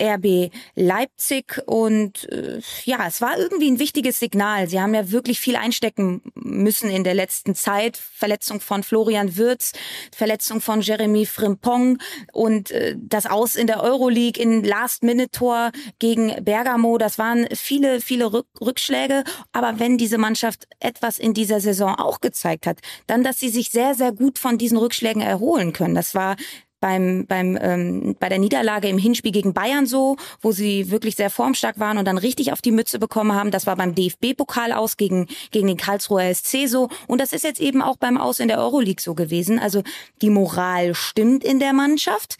RB 0.00 0.50
Leipzig 0.74 1.62
und 1.66 2.28
äh, 2.30 2.60
ja, 2.84 3.06
es 3.06 3.20
war 3.20 3.38
irgendwie 3.38 3.70
ein 3.70 3.78
wichtiges 3.78 4.18
Signal. 4.18 4.68
Sie 4.68 4.80
haben 4.80 4.94
ja 4.94 5.10
wirklich 5.10 5.40
viel 5.40 5.56
einstecken 5.56 6.22
müssen 6.34 6.90
in 6.90 7.04
der 7.04 7.14
letzten 7.14 7.54
Zeit. 7.54 7.96
Verletzung 7.96 8.60
von 8.60 8.82
Florian 8.82 9.36
Würz, 9.36 9.72
Verletzung 10.14 10.60
von 10.60 10.80
Jeremy 10.80 11.26
Frimpong, 11.26 11.98
und 12.32 12.70
äh, 12.70 12.96
das 12.98 13.26
Aus 13.26 13.56
in 13.56 13.66
der 13.66 13.82
Euroleague 13.82 14.42
in 14.42 14.64
Last-Minute-Tor 14.64 15.70
gegen 15.98 16.44
Bergamo, 16.44 16.98
das 16.98 17.18
waren 17.18 17.46
viele, 17.54 18.00
viele 18.00 18.32
Rück 18.32 18.46
Rückschläge. 18.60 19.24
Aber 19.52 19.78
wenn 19.78 19.98
diese 19.98 20.18
Mannschaft 20.18 20.66
etwas 20.80 21.18
in 21.18 21.34
dieser 21.34 21.60
Saison 21.60 21.94
auch 21.94 22.20
gezeigt 22.20 22.66
hat, 22.66 22.78
dann, 23.06 23.24
dass 23.24 23.40
sie 23.40 23.48
sich 23.48 23.70
sehr, 23.70 23.94
sehr 23.94 24.12
gut 24.12 24.38
von 24.38 24.58
diesen 24.58 24.78
Rückschlägen 24.78 25.22
erholen 25.22 25.72
können. 25.72 25.94
Das 25.94 26.14
war 26.14 26.36
beim, 26.80 27.26
beim, 27.26 27.58
ähm, 27.60 28.16
bei 28.18 28.28
der 28.28 28.38
Niederlage 28.38 28.88
im 28.88 28.98
Hinspiel 28.98 29.32
gegen 29.32 29.52
Bayern 29.52 29.86
so, 29.86 30.16
wo 30.40 30.52
sie 30.52 30.90
wirklich 30.90 31.16
sehr 31.16 31.30
formstark 31.30 31.78
waren 31.78 31.98
und 31.98 32.06
dann 32.06 32.18
richtig 32.18 32.52
auf 32.52 32.62
die 32.62 32.72
Mütze 32.72 32.98
bekommen 32.98 33.34
haben. 33.34 33.50
Das 33.50 33.66
war 33.66 33.76
beim 33.76 33.94
DFB-Pokal 33.94 34.72
aus 34.72 34.96
gegen, 34.96 35.26
gegen 35.50 35.68
den 35.68 35.76
Karlsruher 35.76 36.34
SC 36.34 36.66
so. 36.66 36.88
Und 37.06 37.20
das 37.20 37.32
ist 37.32 37.44
jetzt 37.44 37.60
eben 37.60 37.82
auch 37.82 37.96
beim 37.96 38.16
Aus 38.16 38.40
in 38.40 38.48
der 38.48 38.58
Euroleague 38.58 39.02
so 39.02 39.14
gewesen. 39.14 39.58
Also 39.58 39.82
die 40.22 40.30
Moral 40.30 40.94
stimmt 40.94 41.44
in 41.44 41.60
der 41.60 41.72
Mannschaft. 41.72 42.36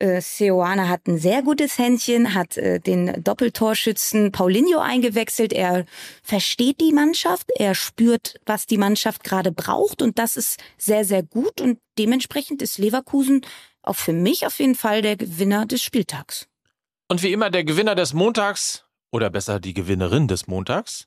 Äh, 0.00 0.22
Seoane 0.22 0.88
hat 0.88 1.06
ein 1.06 1.18
sehr 1.18 1.42
gutes 1.42 1.78
Händchen, 1.78 2.34
hat 2.34 2.56
äh, 2.56 2.80
den 2.80 3.22
Doppeltorschützen 3.22 4.32
Paulinho 4.32 4.78
eingewechselt. 4.78 5.52
Er 5.52 5.84
versteht 6.22 6.80
die 6.80 6.92
Mannschaft, 6.92 7.50
er 7.56 7.74
spürt, 7.74 8.40
was 8.46 8.66
die 8.66 8.78
Mannschaft 8.78 9.24
gerade 9.24 9.52
braucht 9.52 10.00
und 10.00 10.18
das 10.18 10.36
ist 10.36 10.58
sehr, 10.78 11.04
sehr 11.04 11.22
gut 11.22 11.60
und 11.60 11.78
dementsprechend 11.98 12.62
ist 12.62 12.78
Leverkusen 12.78 13.42
auch 13.82 13.96
für 13.96 14.12
mich 14.12 14.46
auf 14.46 14.58
jeden 14.58 14.74
Fall 14.74 15.02
der 15.02 15.16
Gewinner 15.16 15.66
des 15.66 15.82
Spieltags. 15.82 16.48
Und 17.08 17.22
wie 17.22 17.32
immer 17.32 17.50
der 17.50 17.64
Gewinner 17.64 17.94
des 17.94 18.12
Montags 18.12 18.84
oder 19.10 19.30
besser 19.30 19.60
die 19.60 19.74
Gewinnerin 19.74 20.28
des 20.28 20.46
Montags? 20.46 21.06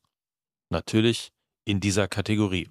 Natürlich 0.69 1.31
in 1.65 1.79
dieser 1.79 2.07
Kategorie. 2.07 2.69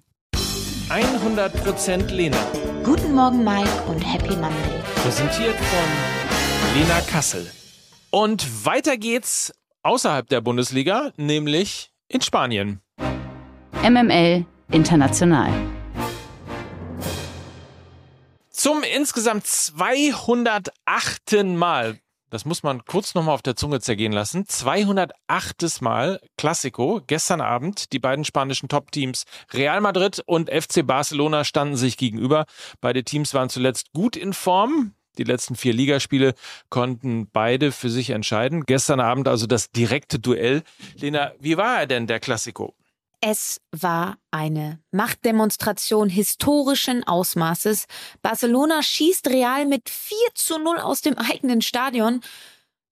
100% 0.89 2.11
Lena. 2.11 2.37
Guten 2.83 3.13
Morgen 3.13 3.43
Mike 3.43 3.69
und 3.87 4.01
Happy 4.01 4.35
Monday. 4.35 4.83
Präsentiert 4.95 5.55
von 5.55 6.79
Lena 6.79 7.01
Kassel. 7.01 7.49
Und 8.11 8.65
weiter 8.65 8.97
geht's 8.97 9.53
außerhalb 9.81 10.27
der 10.29 10.41
Bundesliga, 10.41 11.11
nämlich 11.17 11.91
in 12.07 12.21
Spanien. 12.21 12.81
MML 13.81 14.45
International. 14.71 15.51
Zum 18.55 18.83
insgesamt 18.83 19.47
208. 19.47 20.71
Mal, 21.43 21.97
das 22.29 22.45
muss 22.45 22.61
man 22.61 22.85
kurz 22.85 23.15
nochmal 23.15 23.33
auf 23.33 23.41
der 23.41 23.55
Zunge 23.55 23.81
zergehen 23.81 24.13
lassen, 24.13 24.47
208. 24.47 25.81
Mal 25.81 26.21
Klassiko, 26.37 27.01
gestern 27.07 27.41
Abend, 27.41 27.91
die 27.93 27.99
beiden 27.99 28.23
spanischen 28.23 28.69
Top-Teams 28.69 29.23
Real 29.53 29.81
Madrid 29.81 30.21
und 30.27 30.51
FC 30.51 30.85
Barcelona 30.85 31.45
standen 31.45 31.77
sich 31.77 31.97
gegenüber. 31.97 32.45
Beide 32.79 33.03
Teams 33.03 33.33
waren 33.33 33.49
zuletzt 33.49 33.91
gut 33.91 34.15
in 34.15 34.33
Form. 34.33 34.93
Die 35.17 35.23
letzten 35.23 35.55
vier 35.55 35.73
Ligaspiele 35.73 36.35
konnten 36.69 37.27
beide 37.33 37.71
für 37.71 37.89
sich 37.89 38.11
entscheiden. 38.11 38.65
Gestern 38.67 38.99
Abend 38.99 39.27
also 39.27 39.47
das 39.47 39.71
direkte 39.71 40.19
Duell. 40.19 40.61
Lena, 40.95 41.33
wie 41.39 41.57
war 41.57 41.79
er 41.79 41.87
denn, 41.87 42.05
der 42.05 42.19
Klassiko? 42.19 42.75
Es 43.25 43.61
war 43.71 44.17
eine 44.31 44.81
Machtdemonstration 44.91 46.09
historischen 46.09 47.05
Ausmaßes. 47.05 47.85
Barcelona 48.21 48.83
schießt 48.83 49.29
Real 49.29 49.65
mit 49.65 49.89
4 49.89 50.17
zu 50.35 50.57
0 50.57 50.77
aus 50.79 50.99
dem 50.99 51.17
eigenen 51.17 51.61
Stadion. 51.61 52.19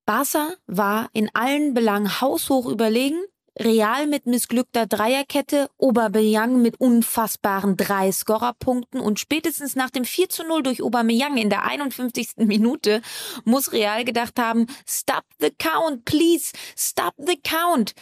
Barca 0.05 0.53
war 0.67 1.09
in 1.11 1.29
allen 1.33 1.73
Belangen 1.73 2.21
haushoch 2.21 2.65
überlegen. 2.67 3.19
Real 3.59 4.07
mit 4.07 4.25
missglückter 4.25 4.87
Dreierkette, 4.87 5.69
Aubameyang 5.77 6.61
mit 6.61 6.79
unfassbaren 6.79 7.75
drei 7.75 8.09
Scorerpunkten 8.13 9.01
und 9.01 9.19
spätestens 9.19 9.75
nach 9.75 9.89
dem 9.89 10.05
4 10.05 10.29
zu 10.29 10.45
0 10.45 10.63
durch 10.63 10.81
Aubameyang 10.81 11.35
in 11.35 11.49
der 11.49 11.65
51. 11.65 12.37
Minute 12.37 13.01
muss 13.43 13.73
Real 13.73 14.05
gedacht 14.05 14.39
haben, 14.39 14.67
stop 14.87 15.25
the 15.41 15.51
count, 15.59 16.05
please, 16.05 16.53
stop 16.77 17.15
the 17.17 17.37
count. 17.43 17.93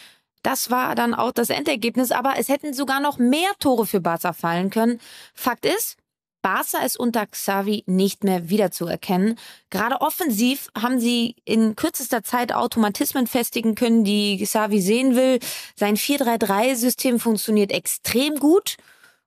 Das 0.43 0.71
war 0.71 0.95
dann 0.95 1.13
auch 1.13 1.31
das 1.31 1.49
Endergebnis, 1.49 2.11
aber 2.11 2.35
es 2.37 2.47
hätten 2.47 2.73
sogar 2.73 2.99
noch 2.99 3.17
mehr 3.17 3.51
Tore 3.59 3.85
für 3.85 3.99
Barca 3.99 4.33
fallen 4.33 4.69
können. 4.69 4.99
Fakt 5.33 5.65
ist, 5.65 5.97
Barca 6.41 6.79
ist 6.85 6.97
unter 6.97 7.25
Xavi 7.25 7.83
nicht 7.85 8.23
mehr 8.23 8.49
wiederzuerkennen. 8.49 9.37
Gerade 9.69 9.99
offensiv 9.99 10.69
haben 10.77 10.99
sie 10.99 11.35
in 11.43 11.75
kürzester 11.75 12.23
Zeit 12.23 12.53
Automatismen 12.53 13.27
festigen 13.27 13.75
können, 13.75 14.05
die 14.05 14.41
Xavi 14.41 14.81
sehen 14.81 15.15
will. 15.15 15.39
Sein 15.75 15.97
4-3-3-System 15.97 17.19
funktioniert 17.19 17.71
extrem 17.71 18.35
gut. 18.35 18.77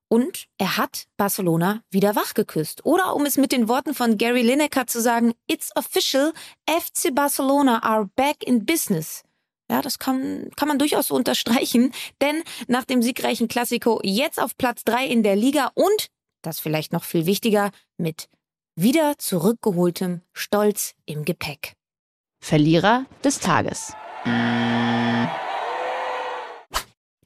Und 0.09 0.47
er 0.59 0.76
hat 0.76 1.07
Barcelona 1.16 1.83
wieder 1.90 2.14
wachgeküsst. 2.14 2.85
Oder 2.85 3.14
um 3.14 3.25
es 3.25 3.38
mit 3.38 3.50
den 3.50 3.69
Worten 3.69 3.95
von 3.95 4.19
Gary 4.19 4.42
Lineker 4.42 4.87
zu 4.87 5.00
sagen, 5.00 5.33
It's 5.47 5.75
official, 5.75 6.33
FC 6.69 7.14
Barcelona 7.14 7.83
are 7.83 8.11
back 8.14 8.42
in 8.42 8.66
business. 8.66 9.23
Ja, 9.71 9.81
das 9.81 9.99
kann, 9.99 10.50
kann 10.57 10.69
man 10.69 10.78
durchaus 10.78 11.09
so 11.09 11.14
unterstreichen, 11.14 11.92
denn 12.21 12.42
nach 12.66 12.85
dem 12.85 13.02
siegreichen 13.02 13.49
Klassiko 13.49 14.00
jetzt 14.02 14.40
auf 14.40 14.57
Platz 14.57 14.85
3 14.85 15.07
in 15.07 15.23
der 15.23 15.37
Liga 15.37 15.71
und, 15.75 16.09
das 16.42 16.61
vielleicht 16.61 16.92
noch 16.92 17.04
viel 17.04 17.26
wichtiger, 17.26 17.71
mit 17.97 18.28
wieder 18.75 19.19
zurückgeholtem 19.19 20.23
Stolz 20.33 20.95
im 21.07 21.25
Gepäck. 21.25 21.75
Verlierer 22.40 23.07
des 23.23 23.38
Tages 23.38 23.95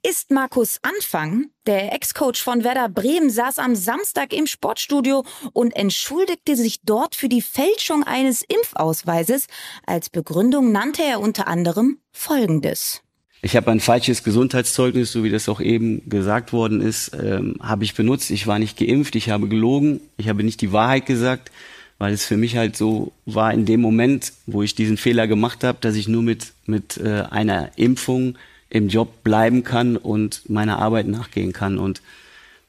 ist 0.09 0.31
Markus 0.31 0.79
Anfang. 0.83 1.47
Der 1.67 1.93
Ex-Coach 1.93 2.41
von 2.41 2.63
Werder 2.63 2.89
Bremen 2.89 3.29
saß 3.29 3.59
am 3.59 3.75
Samstag 3.75 4.33
im 4.33 4.47
Sportstudio 4.47 5.25
und 5.53 5.75
entschuldigte 5.75 6.55
sich 6.55 6.83
dort 6.83 7.17
für 7.17 7.29
die 7.29 7.43
Fälschung 7.43 8.05
eines 8.05 8.43
Impfausweises. 8.43 9.49
Als 9.85 10.09
Begründung 10.09 10.71
nannte 10.71 11.03
er 11.03 11.19
unter 11.19 11.49
anderem 11.49 11.99
Folgendes. 12.13 13.03
Ich 13.43 13.57
habe 13.57 13.73
ein 13.73 13.81
falsches 13.81 14.23
Gesundheitszeugnis, 14.23 15.11
so 15.11 15.25
wie 15.25 15.31
das 15.31 15.49
auch 15.49 15.61
eben 15.61 16.09
gesagt 16.09 16.53
worden 16.53 16.81
ist, 16.81 17.13
ähm, 17.13 17.57
habe 17.61 17.83
ich 17.83 17.95
benutzt. 17.95 18.31
Ich 18.31 18.47
war 18.47 18.61
nicht 18.61 18.79
geimpft, 18.79 19.17
ich 19.17 19.31
habe 19.31 19.49
gelogen, 19.49 20.01
ich 20.19 20.29
habe 20.29 20.45
nicht 20.45 20.61
die 20.61 20.73
Wahrheit 20.73 21.07
gesagt, 21.07 21.51
weil 21.99 22.13
es 22.13 22.25
für 22.25 22.37
mich 22.37 22.57
halt 22.57 22.77
so 22.77 23.13
war 23.25 23.53
in 23.53 23.67
dem 23.67 23.81
Moment, 23.81 24.33
wo 24.47 24.63
ich 24.63 24.77
diesen 24.77 24.99
Fehler 24.99 25.27
gemacht 25.27 25.65
habe, 25.65 25.79
dass 25.81 25.97
ich 25.97 26.07
nur 26.07 26.23
mit, 26.23 26.53
mit 26.65 26.97
äh, 26.97 27.25
einer 27.29 27.77
Impfung 27.77 28.37
im 28.77 28.89
Job 28.89 29.23
bleiben 29.23 29.65
kann 29.65 29.97
und 29.97 30.49
meiner 30.51 30.79
Arbeit 30.79 31.07
nachgehen 31.07 31.53
kann. 31.53 31.79
Und, 31.79 32.03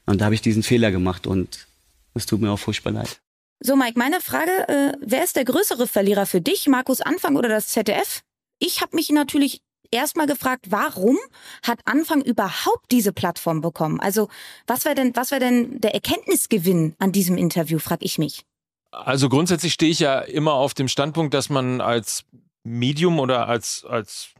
und 0.06 0.20
da 0.20 0.26
habe 0.26 0.34
ich 0.34 0.42
diesen 0.42 0.62
Fehler 0.62 0.90
gemacht 0.90 1.26
und 1.26 1.66
es 2.14 2.26
tut 2.26 2.40
mir 2.40 2.50
auch 2.50 2.58
furchtbar 2.58 2.92
leid. 2.92 3.20
So, 3.60 3.76
Mike, 3.76 3.98
meine 3.98 4.20
Frage, 4.20 4.68
äh, 4.68 4.92
wer 5.00 5.24
ist 5.24 5.36
der 5.36 5.44
größere 5.44 5.86
Verlierer 5.86 6.26
für 6.26 6.40
dich, 6.40 6.66
Markus 6.68 7.00
Anfang 7.00 7.36
oder 7.36 7.48
das 7.48 7.68
ZDF? 7.68 8.22
Ich 8.58 8.80
habe 8.80 8.96
mich 8.96 9.10
natürlich 9.10 9.60
erstmal 9.90 10.26
gefragt, 10.26 10.66
warum 10.70 11.18
hat 11.62 11.80
Anfang 11.84 12.22
überhaupt 12.22 12.90
diese 12.90 13.12
Plattform 13.12 13.60
bekommen? 13.60 14.00
Also, 14.00 14.28
was 14.66 14.84
wäre 14.84 14.94
denn, 14.94 15.14
was 15.14 15.30
wäre 15.30 15.40
denn 15.40 15.80
der 15.80 15.94
Erkenntnisgewinn 15.94 16.94
an 16.98 17.12
diesem 17.12 17.36
Interview, 17.36 17.78
frag 17.78 18.02
ich 18.02 18.18
mich. 18.18 18.44
Also 18.90 19.28
grundsätzlich 19.28 19.74
stehe 19.74 19.90
ich 19.90 19.98
ja 19.98 20.20
immer 20.20 20.54
auf 20.54 20.72
dem 20.72 20.88
Standpunkt, 20.88 21.34
dass 21.34 21.50
man 21.50 21.80
als 21.80 22.24
Medium 22.64 23.18
oder 23.18 23.48
als, 23.48 23.84
als 23.84 24.30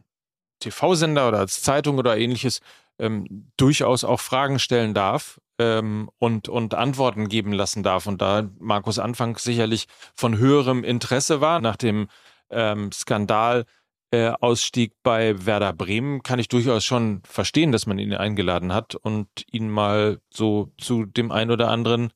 TV-Sender 0.59 1.29
oder 1.29 1.39
als 1.39 1.63
Zeitung 1.63 1.99
oder 1.99 2.17
ähnliches 2.17 2.61
ähm, 2.99 3.51
durchaus 3.57 4.05
auch 4.05 4.21
Fragen 4.21 4.59
stellen 4.59 4.95
darf 4.95 5.41
ähm, 5.59 6.11
und, 6.19 6.49
und 6.49 6.75
Antworten 6.75 7.29
geben 7.29 7.53
lassen 7.53 7.83
darf. 7.83 8.07
Und 8.07 8.21
da 8.21 8.49
Markus 8.59 8.99
Anfang 8.99 9.37
sicherlich 9.39 9.87
von 10.15 10.39
höherem 10.39 10.85
Interesse 10.85 11.41
war, 11.41 11.61
nach 11.61 11.77
dem 11.77 12.09
ähm, 12.51 12.91
Skandal 12.93 13.65
äh, 14.11 14.33
bei 15.03 15.47
Werder 15.47 15.73
Bremen, 15.73 16.23
kann 16.23 16.39
ich 16.39 16.49
durchaus 16.49 16.85
schon 16.85 17.23
verstehen, 17.25 17.73
dass 17.73 17.87
man 17.87 17.99
ihn 17.99 18.15
eingeladen 18.15 18.73
hat 18.73 18.95
und 18.95 19.29
ihn 19.53 19.69
mal 19.69 20.21
so 20.31 20.73
zu 20.79 21.05
dem 21.05 21.31
ein 21.31 21.51
oder 21.51 21.69
anderen 21.69 22.13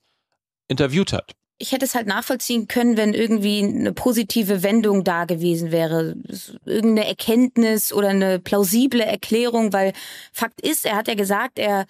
interviewt 0.68 1.12
hat 1.12 1.34
ich 1.59 1.73
hätte 1.73 1.85
es 1.85 1.94
halt 1.94 2.06
nachvollziehen 2.06 2.66
können, 2.66 2.97
wenn 2.97 3.14
irgendwie 3.14 3.62
eine 3.62 3.92
positive 3.92 4.62
Wendung 4.62 5.04
da 5.04 5.25
gewesen 5.26 5.71
wäre. 5.71 6.16
Irgendeine 6.64 7.06
Erkenntnis 7.06 7.92
oder 7.92 8.09
eine 8.09 8.40
plausible 8.40 9.04
Erklärung, 9.04 9.73
weil 9.73 9.92
Fakt 10.32 10.61
ist, 10.61 10.85
er 10.85 10.97
hat 10.97 11.09
ja 11.09 11.14
gesagt, 11.14 11.59
er 11.59 11.87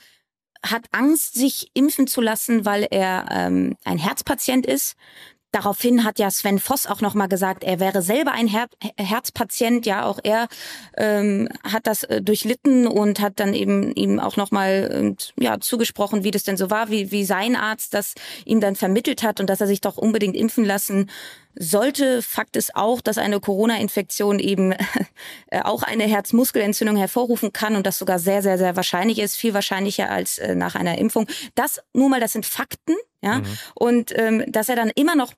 hat 0.64 0.86
Angst, 0.92 1.34
sich 1.34 1.70
impfen 1.74 2.06
zu 2.06 2.20
lassen, 2.20 2.64
weil 2.64 2.86
er 2.90 3.26
ähm, 3.30 3.76
ein 3.84 3.98
Herzpatient 3.98 4.66
ist. 4.66 4.94
Daraufhin 5.52 6.02
hat 6.02 6.18
ja 6.18 6.30
Sven 6.30 6.58
Voss 6.58 6.86
auch 6.86 7.02
nochmal 7.02 7.28
gesagt, 7.28 7.62
er 7.62 7.78
wäre 7.78 8.00
selber 8.00 8.32
ein 8.32 8.48
Her 8.48 8.66
Herzpatient. 8.96 9.84
Ja, 9.84 10.06
auch 10.06 10.18
er 10.22 10.48
ähm, 10.96 11.46
hat 11.62 11.86
das 11.86 12.04
äh, 12.04 12.22
durchlitten 12.22 12.86
und 12.86 13.20
hat 13.20 13.38
dann 13.38 13.52
eben 13.52 13.92
ihm 13.92 14.18
auch 14.18 14.38
nochmal 14.38 14.90
ähm, 14.90 15.16
ja, 15.38 15.60
zugesprochen, 15.60 16.24
wie 16.24 16.30
das 16.30 16.44
denn 16.44 16.56
so 16.56 16.70
war, 16.70 16.90
wie, 16.90 17.10
wie 17.10 17.24
sein 17.24 17.54
Arzt 17.54 17.92
das 17.92 18.14
ihm 18.46 18.60
dann 18.60 18.76
vermittelt 18.76 19.22
hat 19.22 19.40
und 19.40 19.50
dass 19.50 19.60
er 19.60 19.66
sich 19.66 19.82
doch 19.82 19.98
unbedingt 19.98 20.36
impfen 20.36 20.64
lassen 20.64 21.10
sollte. 21.54 22.22
Fakt 22.22 22.56
ist 22.56 22.74
auch, 22.74 23.00
dass 23.00 23.18
eine 23.18 23.40
Corona-Infektion 23.40 24.38
eben 24.38 24.72
äh, 25.48 25.60
auch 25.62 25.82
eine 25.82 26.04
Herzmuskelentzündung 26.04 26.96
hervorrufen 26.96 27.52
kann 27.52 27.76
und 27.76 27.86
das 27.86 27.98
sogar 27.98 28.18
sehr, 28.18 28.42
sehr, 28.42 28.58
sehr 28.58 28.76
wahrscheinlich 28.76 29.18
ist, 29.18 29.36
viel 29.36 29.54
wahrscheinlicher 29.54 30.10
als 30.10 30.38
äh, 30.38 30.54
nach 30.54 30.74
einer 30.74 30.98
Impfung. 30.98 31.26
Das 31.54 31.82
nur 31.92 32.08
mal, 32.08 32.20
das 32.20 32.32
sind 32.32 32.46
Fakten, 32.46 32.96
ja. 33.22 33.38
Mhm. 33.38 33.58
Und 33.74 34.18
ähm, 34.18 34.44
dass 34.48 34.68
er 34.68 34.76
dann 34.76 34.90
immer 34.94 35.14
noch 35.14 35.32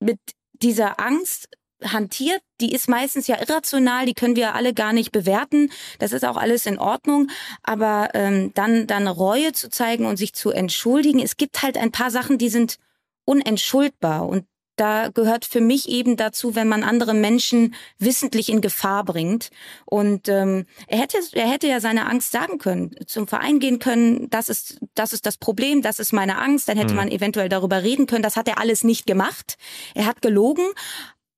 mit 0.00 0.18
dieser 0.52 1.00
Angst 1.00 1.48
hantiert, 1.82 2.42
die 2.60 2.72
ist 2.72 2.88
meistens 2.88 3.26
ja 3.26 3.40
irrational, 3.40 4.06
die 4.06 4.14
können 4.14 4.36
wir 4.36 4.54
alle 4.54 4.74
gar 4.74 4.92
nicht 4.92 5.12
bewerten. 5.12 5.70
Das 5.98 6.12
ist 6.12 6.24
auch 6.24 6.36
alles 6.36 6.66
in 6.66 6.78
Ordnung. 6.78 7.28
Aber 7.62 8.10
ähm, 8.14 8.52
dann, 8.54 8.86
dann 8.86 9.06
Reue 9.06 9.52
zu 9.52 9.70
zeigen 9.70 10.04
und 10.06 10.16
sich 10.16 10.34
zu 10.34 10.50
entschuldigen, 10.50 11.20
es 11.20 11.36
gibt 11.36 11.62
halt 11.62 11.78
ein 11.78 11.92
paar 11.92 12.10
Sachen, 12.10 12.38
die 12.38 12.50
sind 12.50 12.76
unentschuldbar. 13.24 14.28
Und 14.28 14.46
da 14.80 15.08
gehört 15.08 15.44
für 15.44 15.60
mich 15.60 15.88
eben 15.88 16.16
dazu, 16.16 16.54
wenn 16.54 16.66
man 16.66 16.82
andere 16.82 17.12
Menschen 17.12 17.74
wissentlich 17.98 18.48
in 18.48 18.62
Gefahr 18.62 19.04
bringt. 19.04 19.50
Und 19.84 20.28
ähm, 20.28 20.66
er 20.86 20.98
hätte, 20.98 21.18
er 21.32 21.48
hätte 21.48 21.68
ja 21.68 21.80
seine 21.80 22.06
Angst 22.06 22.32
sagen 22.32 22.58
können, 22.58 22.92
zum 23.06 23.28
Verein 23.28 23.60
gehen 23.60 23.78
können, 23.78 24.30
das 24.30 24.48
ist, 24.48 24.78
das 24.94 25.12
ist 25.12 25.26
das 25.26 25.36
Problem, 25.36 25.82
das 25.82 25.98
ist 25.98 26.12
meine 26.12 26.38
Angst. 26.38 26.68
Dann 26.68 26.78
hätte 26.78 26.92
mhm. 26.92 26.96
man 26.96 27.10
eventuell 27.10 27.50
darüber 27.50 27.82
reden 27.82 28.06
können. 28.06 28.22
Das 28.22 28.36
hat 28.36 28.48
er 28.48 28.58
alles 28.58 28.82
nicht 28.82 29.06
gemacht. 29.06 29.56
Er 29.94 30.06
hat 30.06 30.22
gelogen 30.22 30.64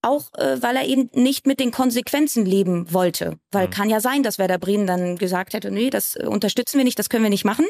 auch 0.05 0.35
äh, 0.35 0.61
weil 0.61 0.75
er 0.77 0.85
eben 0.85 1.11
nicht 1.15 1.47
mit 1.47 1.61
den 1.61 1.71
Konsequenzen 1.71 2.45
leben 2.45 2.93
wollte. 2.93 3.39
Weil 3.53 3.69
mhm. 3.69 3.71
kann 3.71 3.89
ja 3.89 4.01
sein, 4.01 4.25
dass 4.25 4.39
Werder 4.39 4.59
Bremen 4.59 4.87
dann 4.87 5.17
gesagt 5.17 5.55
hätte, 5.55 5.71
nee, 5.71 5.91
das 5.91 6.17
äh, 6.17 6.27
unterstützen 6.27 6.79
wir 6.79 6.85
nicht, 6.85 6.99
das 6.99 7.09
können 7.09 7.23
wir 7.23 7.31
nicht 7.31 7.45
machen. 7.45 7.67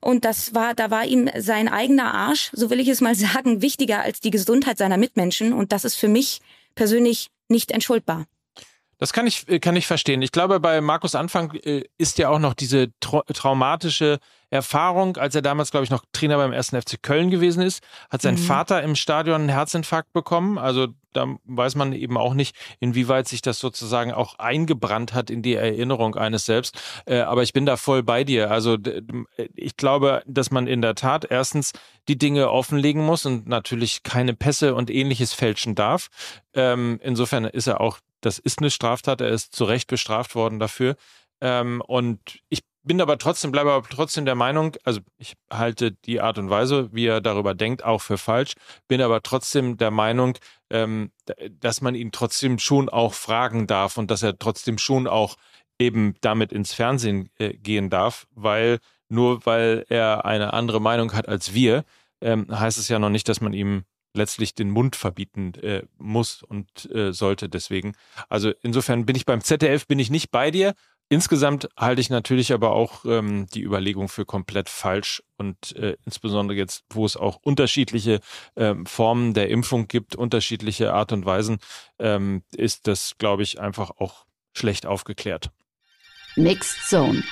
Und 0.00 0.24
das 0.24 0.54
war, 0.54 0.74
da 0.74 0.90
war 0.90 1.04
ihm 1.04 1.28
sein 1.36 1.68
eigener 1.68 2.14
Arsch, 2.14 2.50
so 2.52 2.70
will 2.70 2.80
ich 2.80 2.88
es 2.88 3.00
mal 3.00 3.14
sagen, 3.16 3.62
wichtiger 3.62 4.00
als 4.00 4.20
die 4.20 4.30
Gesundheit 4.30 4.78
seiner 4.78 4.96
Mitmenschen. 4.96 5.52
Und 5.52 5.72
das 5.72 5.84
ist 5.84 5.96
für 5.96 6.08
mich 6.08 6.40
persönlich 6.74 7.30
nicht 7.48 7.70
entschuldbar. 7.70 8.26
Das 9.00 9.14
kann 9.14 9.26
ich, 9.26 9.46
kann 9.62 9.76
ich 9.76 9.86
verstehen. 9.86 10.20
Ich 10.20 10.30
glaube, 10.30 10.60
bei 10.60 10.80
Markus 10.82 11.14
Anfang 11.14 11.54
äh, 11.54 11.84
ist 11.96 12.18
ja 12.18 12.28
auch 12.28 12.38
noch 12.38 12.52
diese 12.52 12.92
tra 13.00 13.22
traumatische 13.22 14.18
Erfahrung, 14.50 15.16
als 15.16 15.34
er 15.34 15.42
damals, 15.42 15.70
glaube 15.70 15.84
ich, 15.84 15.90
noch 15.90 16.04
Trainer 16.12 16.36
beim 16.36 16.52
1. 16.52 16.68
FC 16.70 17.02
Köln 17.02 17.30
gewesen 17.30 17.62
ist, 17.62 17.82
hat 18.10 18.20
sein 18.20 18.34
mhm. 18.34 18.38
Vater 18.38 18.82
im 18.82 18.96
Stadion 18.96 19.42
einen 19.42 19.48
Herzinfarkt 19.48 20.12
bekommen. 20.12 20.58
Also 20.58 20.88
da 21.12 21.26
weiß 21.44 21.76
man 21.76 21.92
eben 21.92 22.18
auch 22.18 22.34
nicht, 22.34 22.54
inwieweit 22.78 23.26
sich 23.26 23.42
das 23.42 23.58
sozusagen 23.58 24.12
auch 24.12 24.38
eingebrannt 24.38 25.14
hat 25.14 25.30
in 25.30 25.40
die 25.40 25.54
Erinnerung 25.54 26.16
eines 26.16 26.44
selbst. 26.44 26.78
Äh, 27.06 27.20
aber 27.20 27.42
ich 27.42 27.52
bin 27.52 27.64
da 27.64 27.76
voll 27.76 28.02
bei 28.02 28.24
dir. 28.24 28.50
Also 28.50 28.76
ich 29.54 29.76
glaube, 29.76 30.22
dass 30.26 30.50
man 30.50 30.66
in 30.66 30.82
der 30.82 30.94
Tat 30.94 31.26
erstens 31.30 31.72
die 32.08 32.18
Dinge 32.18 32.50
offenlegen 32.50 33.04
muss 33.06 33.24
und 33.24 33.48
natürlich 33.48 34.02
keine 34.02 34.34
Pässe 34.34 34.74
und 34.74 34.90
ähnliches 34.90 35.32
fälschen 35.32 35.74
darf. 35.74 36.08
Ähm, 36.54 37.00
insofern 37.02 37.44
ist 37.44 37.66
er 37.66 37.80
auch, 37.80 37.98
das 38.20 38.38
ist 38.38 38.58
eine 38.58 38.70
Straftat, 38.70 39.20
er 39.20 39.28
ist 39.28 39.54
zu 39.54 39.64
Recht 39.64 39.88
bestraft 39.88 40.34
worden 40.34 40.58
dafür. 40.58 40.96
Ähm, 41.40 41.82
und 41.86 42.20
ich 42.48 42.60
bin 42.82 43.00
aber 43.00 43.18
trotzdem, 43.18 43.52
bleibe 43.52 43.72
aber 43.72 43.86
trotzdem 43.88 44.24
der 44.24 44.34
Meinung, 44.34 44.76
also 44.84 45.00
ich 45.18 45.34
halte 45.52 45.92
die 45.92 46.20
Art 46.20 46.38
und 46.38 46.50
Weise, 46.50 46.88
wie 46.92 47.06
er 47.06 47.20
darüber 47.20 47.54
denkt, 47.54 47.84
auch 47.84 48.00
für 48.00 48.18
falsch, 48.18 48.54
bin 48.88 49.02
aber 49.02 49.22
trotzdem 49.22 49.76
der 49.76 49.90
Meinung, 49.90 50.38
ähm, 50.70 51.12
dass 51.60 51.82
man 51.82 51.94
ihn 51.94 52.12
trotzdem 52.12 52.58
schon 52.58 52.88
auch 52.88 53.14
fragen 53.14 53.66
darf 53.66 53.98
und 53.98 54.10
dass 54.10 54.22
er 54.22 54.38
trotzdem 54.38 54.78
schon 54.78 55.06
auch 55.06 55.36
eben 55.78 56.14
damit 56.20 56.52
ins 56.52 56.72
Fernsehen 56.72 57.30
äh, 57.38 57.54
gehen 57.54 57.90
darf, 57.90 58.26
weil 58.30 58.78
nur 59.08 59.44
weil 59.44 59.84
er 59.88 60.24
eine 60.24 60.52
andere 60.52 60.80
Meinung 60.80 61.12
hat 61.12 61.28
als 61.28 61.52
wir, 61.52 61.84
ähm, 62.20 62.46
heißt 62.50 62.78
es 62.78 62.88
ja 62.88 62.98
noch 62.98 63.10
nicht, 63.10 63.28
dass 63.28 63.40
man 63.40 63.52
ihm 63.52 63.84
letztlich 64.14 64.54
den 64.54 64.70
Mund 64.70 64.96
verbieten 64.96 65.54
äh, 65.54 65.82
muss 65.98 66.42
und 66.42 66.90
äh, 66.92 67.12
sollte 67.12 67.48
deswegen. 67.48 67.94
Also 68.28 68.52
insofern 68.62 69.06
bin 69.06 69.16
ich 69.16 69.26
beim 69.26 69.42
ZDF 69.42 69.86
bin 69.86 69.98
ich 69.98 70.10
nicht 70.10 70.30
bei 70.30 70.50
dir, 70.50 70.74
Insgesamt 71.12 71.68
halte 71.76 72.00
ich 72.00 72.08
natürlich 72.08 72.52
aber 72.52 72.70
auch 72.70 73.04
ähm, 73.04 73.46
die 73.52 73.64
Überlegung 73.64 74.08
für 74.08 74.24
komplett 74.24 74.68
falsch 74.68 75.24
und 75.38 75.74
äh, 75.74 75.96
insbesondere 76.06 76.56
jetzt, 76.56 76.84
wo 76.88 77.04
es 77.04 77.16
auch 77.16 77.40
unterschiedliche 77.42 78.20
ähm, 78.54 78.86
Formen 78.86 79.34
der 79.34 79.48
Impfung 79.48 79.88
gibt, 79.88 80.14
unterschiedliche 80.14 80.92
Art 80.92 81.10
und 81.10 81.26
Weisen, 81.26 81.58
ähm, 81.98 82.44
ist 82.54 82.86
das, 82.86 83.16
glaube 83.18 83.42
ich, 83.42 83.60
einfach 83.60 83.90
auch 83.98 84.24
schlecht 84.52 84.86
aufgeklärt. 84.86 85.50
Mixed 86.36 86.78
Zone. 86.88 87.24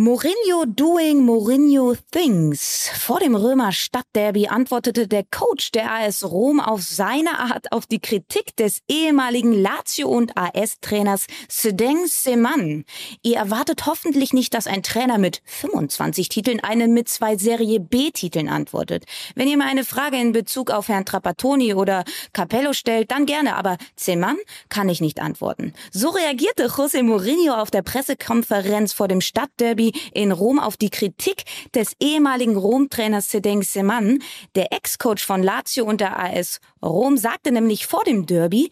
Mourinho 0.00 0.64
doing 0.64 1.24
Mourinho 1.24 1.96
things. 2.12 2.88
Vor 3.00 3.18
dem 3.18 3.34
Römer 3.34 3.72
Stadtderby 3.72 4.46
antwortete 4.46 5.08
der 5.08 5.24
Coach 5.24 5.72
der 5.72 5.90
AS 5.90 6.22
Rom 6.22 6.60
auf 6.60 6.82
seine 6.82 7.40
Art 7.40 7.72
auf 7.72 7.84
die 7.84 7.98
Kritik 7.98 8.54
des 8.54 8.78
ehemaligen 8.86 9.52
Lazio 9.52 10.06
und 10.08 10.36
AS 10.36 10.78
Trainers 10.80 11.26
Sedeng 11.48 12.06
Seman. 12.06 12.84
Ihr 13.24 13.38
erwartet 13.38 13.86
hoffentlich 13.86 14.32
nicht, 14.32 14.54
dass 14.54 14.68
ein 14.68 14.84
Trainer 14.84 15.18
mit 15.18 15.42
25 15.46 16.28
Titeln 16.28 16.60
einen 16.60 16.94
mit 16.94 17.08
zwei 17.08 17.36
Serie 17.36 17.80
B 17.80 18.12
Titeln 18.12 18.48
antwortet. 18.48 19.04
Wenn 19.34 19.48
ihr 19.48 19.56
mir 19.56 19.66
eine 19.66 19.84
Frage 19.84 20.16
in 20.16 20.30
Bezug 20.30 20.70
auf 20.70 20.86
Herrn 20.86 21.06
Trapattoni 21.06 21.74
oder 21.74 22.04
Capello 22.32 22.72
stellt, 22.72 23.10
dann 23.10 23.26
gerne, 23.26 23.56
aber 23.56 23.76
Seman 23.96 24.36
kann 24.68 24.88
ich 24.88 25.00
nicht 25.00 25.18
antworten. 25.18 25.72
So 25.90 26.10
reagierte 26.10 26.68
José 26.68 27.02
Mourinho 27.02 27.54
auf 27.54 27.72
der 27.72 27.82
Pressekonferenz 27.82 28.92
vor 28.92 29.08
dem 29.08 29.20
Stadtderby 29.20 29.87
in 30.12 30.32
Rom 30.32 30.58
auf 30.58 30.76
die 30.76 30.90
Kritik 30.90 31.44
des 31.74 31.94
ehemaligen 32.00 32.56
Rom-Trainers 32.56 33.30
Sedeng 33.30 33.62
Seman. 33.62 34.22
Der 34.54 34.72
Ex-Coach 34.72 35.24
von 35.24 35.42
Lazio 35.42 35.84
und 35.84 36.00
der 36.00 36.18
AS 36.18 36.60
Rom 36.82 37.16
sagte 37.16 37.52
nämlich 37.52 37.86
vor 37.86 38.04
dem 38.04 38.26
Derby, 38.26 38.70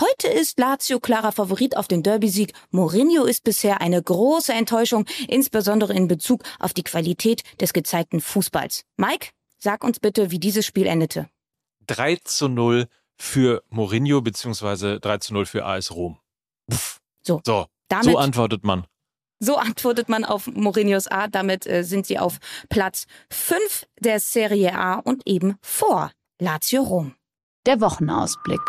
Heute 0.00 0.28
ist 0.28 0.58
Lazio 0.60 1.00
klarer 1.00 1.32
Favorit 1.32 1.76
auf 1.76 1.88
den 1.88 2.02
Derby-Sieg. 2.04 2.52
Mourinho 2.70 3.24
ist 3.24 3.42
bisher 3.42 3.80
eine 3.80 4.00
große 4.00 4.52
Enttäuschung, 4.52 5.06
insbesondere 5.26 5.92
in 5.92 6.06
Bezug 6.06 6.44
auf 6.60 6.72
die 6.72 6.84
Qualität 6.84 7.42
des 7.60 7.72
gezeigten 7.72 8.20
Fußballs. 8.20 8.84
Mike, 8.96 9.30
sag 9.58 9.82
uns 9.82 9.98
bitte, 9.98 10.30
wie 10.30 10.38
dieses 10.38 10.66
Spiel 10.66 10.86
endete. 10.86 11.28
3 11.88 12.16
zu 12.22 12.48
0 12.48 12.86
für 13.16 13.64
Mourinho 13.70 14.20
beziehungsweise 14.20 15.00
3 15.00 15.18
zu 15.18 15.34
0 15.34 15.46
für 15.46 15.64
AS 15.64 15.90
Rom. 15.90 16.18
Pff. 16.70 17.00
So. 17.22 17.40
So. 17.44 17.66
Damit, 17.88 18.12
so 18.12 18.18
antwortet 18.18 18.64
man. 18.64 18.86
So 19.40 19.56
antwortet 19.56 20.08
man 20.08 20.24
auf 20.24 20.46
Mourinhos 20.46 21.06
Art. 21.06 21.34
Damit 21.34 21.66
äh, 21.66 21.84
sind 21.84 22.06
sie 22.06 22.18
auf 22.18 22.38
Platz 22.68 23.06
5 23.30 23.86
der 24.00 24.20
Serie 24.20 24.74
A 24.74 24.94
und 24.94 25.26
eben 25.26 25.56
vor 25.62 26.12
Lazio 26.40 26.82
Rom. 26.82 27.14
Der 27.66 27.80
Wochenausblick. 27.80 28.60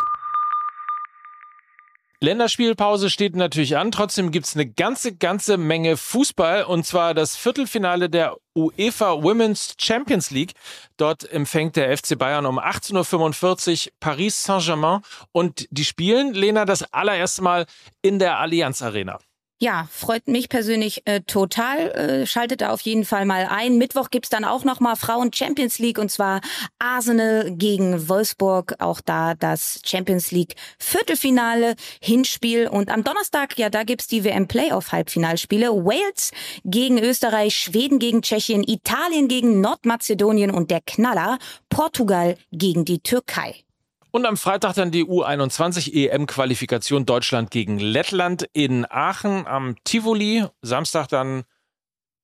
Länderspielpause 2.21 3.09
steht 3.09 3.37
natürlich 3.37 3.77
an. 3.77 3.91
Trotzdem 3.91 4.31
gibt's 4.31 4.53
eine 4.53 4.69
ganze, 4.69 5.15
ganze 5.15 5.57
Menge 5.57 5.95
Fußball 5.95 6.65
und 6.65 6.85
zwar 6.85 7.13
das 7.13 7.37
Viertelfinale 7.37 8.09
der 8.09 8.35
UEFA 8.53 9.23
Women's 9.23 9.75
Champions 9.79 10.29
League. 10.29 10.51
Dort 10.97 11.31
empfängt 11.31 11.77
der 11.77 11.97
FC 11.97 12.17
Bayern 12.17 12.45
um 12.45 12.59
18.45 12.59 13.85
Uhr 13.87 13.93
Paris 14.01 14.43
Saint-Germain 14.43 14.99
und 15.31 15.65
die 15.71 15.85
spielen, 15.85 16.33
Lena, 16.33 16.65
das 16.65 16.83
allererste 16.91 17.41
Mal 17.41 17.65
in 18.01 18.19
der 18.19 18.37
Allianz 18.37 18.81
Arena. 18.81 19.19
Ja, 19.61 19.89
freut 19.91 20.29
mich 20.29 20.47
persönlich 20.47 21.01
äh, 21.03 21.19
total. 21.19 21.91
Äh, 21.91 22.25
schaltet 22.25 22.61
da 22.61 22.71
auf 22.71 22.79
jeden 22.79 23.03
Fall 23.03 23.25
mal 23.25 23.45
ein. 23.45 23.77
Mittwoch 23.77 24.09
gibt's 24.09 24.29
dann 24.29 24.45
auch 24.45 24.63
nochmal 24.63 24.95
Frauen 24.95 25.33
Champions 25.33 25.79
League 25.79 25.97
und 25.99 26.09
zwar 26.09 26.39
Arsenal 26.79 27.51
gegen 27.51 28.07
Wolfsburg. 28.07 28.75
Auch 28.79 29.01
da 29.01 29.33
das 29.33 29.81
Champions 29.83 30.31
League 30.31 30.55
Viertelfinale, 30.77 31.75
Hinspiel. 31.99 32.69
Und 32.69 32.89
am 32.89 33.03
Donnerstag, 33.03 33.57
ja, 33.57 33.69
da 33.69 33.83
gibt's 33.83 34.07
die 34.07 34.23
WM 34.23 34.47
Playoff 34.47 34.93
Halbfinalspiele. 34.93 35.71
Wales 35.71 36.31
gegen 36.63 36.97
Österreich, 36.97 37.57
Schweden 37.57 37.99
gegen 37.99 38.21
Tschechien, 38.21 38.63
Italien 38.63 39.27
gegen 39.27 39.59
Nordmazedonien 39.59 40.51
und 40.51 40.71
der 40.71 40.79
Knaller 40.79 41.37
Portugal 41.67 42.37
gegen 42.53 42.85
die 42.85 42.99
Türkei. 42.99 43.65
Und 44.11 44.25
am 44.25 44.37
Freitag 44.37 44.73
dann 44.73 44.91
die 44.91 45.05
U21 45.05 45.93
EM-Qualifikation 45.93 47.05
Deutschland 47.05 47.51
gegen 47.51 47.77
Lettland 47.79 48.47
in 48.53 48.85
Aachen 48.89 49.45
am 49.45 49.75
Tivoli. 49.83 50.45
Samstag 50.61 51.07
dann 51.07 51.43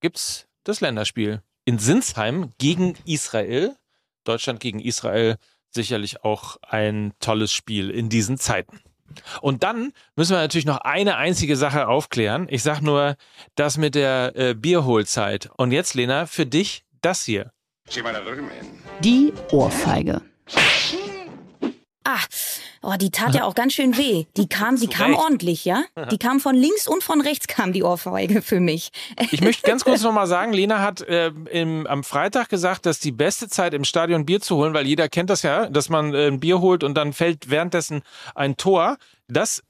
gibt's 0.01 0.47
das 0.63 0.81
Länderspiel 0.81 1.41
in 1.63 1.77
Sinsheim 1.77 2.53
gegen 2.57 2.95
Israel. 3.05 3.75
Deutschland 4.23 4.59
gegen 4.59 4.79
Israel 4.79 5.37
sicherlich 5.69 6.23
auch 6.23 6.57
ein 6.63 7.13
tolles 7.19 7.51
Spiel 7.51 7.91
in 7.91 8.09
diesen 8.09 8.37
Zeiten. 8.37 8.79
Und 9.41 9.61
dann 9.61 9.93
müssen 10.15 10.31
wir 10.31 10.39
natürlich 10.39 10.65
noch 10.65 10.79
eine 10.79 11.17
einzige 11.17 11.55
Sache 11.55 11.87
aufklären. 11.87 12.47
Ich 12.49 12.63
sag 12.63 12.81
nur 12.81 13.15
das 13.53 13.77
mit 13.77 13.93
der 13.93 14.33
äh, 14.35 14.53
Bierholzeit. 14.55 15.49
Und 15.57 15.71
jetzt, 15.71 15.93
Lena, 15.93 16.25
für 16.25 16.47
dich 16.47 16.83
das 17.01 17.23
hier. 17.23 17.51
Die 19.01 19.31
Ohrfeige. 19.51 20.21
Ah, 22.07 22.19
oh, 22.83 22.93
die 23.01 23.09
tat 23.09 23.33
ja 23.33 23.45
auch 23.45 23.55
ganz 23.55 23.73
schön 23.73 23.97
weh. 23.97 24.25
Die 24.37 24.47
kam, 24.49 24.77
die 24.77 24.87
kam 24.87 25.15
ordentlich, 25.15 25.65
ja? 25.65 25.83
Die 26.11 26.19
kam 26.19 26.39
von 26.39 26.55
links 26.55 26.87
und 26.87 27.03
von 27.03 27.19
rechts 27.19 27.47
kam 27.47 27.73
die 27.73 27.81
Ohrfeige 27.83 28.43
für 28.43 28.59
mich. 28.59 28.91
Ich 29.31 29.41
möchte 29.41 29.67
ganz 29.67 29.83
kurz 29.83 30.03
nochmal 30.03 30.27
sagen, 30.27 30.53
Lena 30.53 30.81
hat 30.81 31.01
äh, 31.01 31.31
im, 31.49 31.87
am 31.87 32.03
Freitag 32.03 32.49
gesagt, 32.49 32.85
dass 32.85 32.99
die 32.99 33.11
beste 33.11 33.49
Zeit 33.49 33.73
im 33.73 33.83
Stadion 33.83 34.25
Bier 34.25 34.39
zu 34.39 34.55
holen, 34.55 34.75
weil 34.75 34.85
jeder 34.85 35.09
kennt 35.09 35.31
das 35.31 35.41
ja, 35.41 35.67
dass 35.67 35.89
man 35.89 36.13
äh, 36.13 36.27
ein 36.27 36.39
Bier 36.39 36.61
holt 36.61 36.83
und 36.83 36.93
dann 36.93 37.11
fällt 37.11 37.49
währenddessen 37.49 38.03
ein 38.35 38.55
Tor. 38.55 38.97
Das 39.27 39.63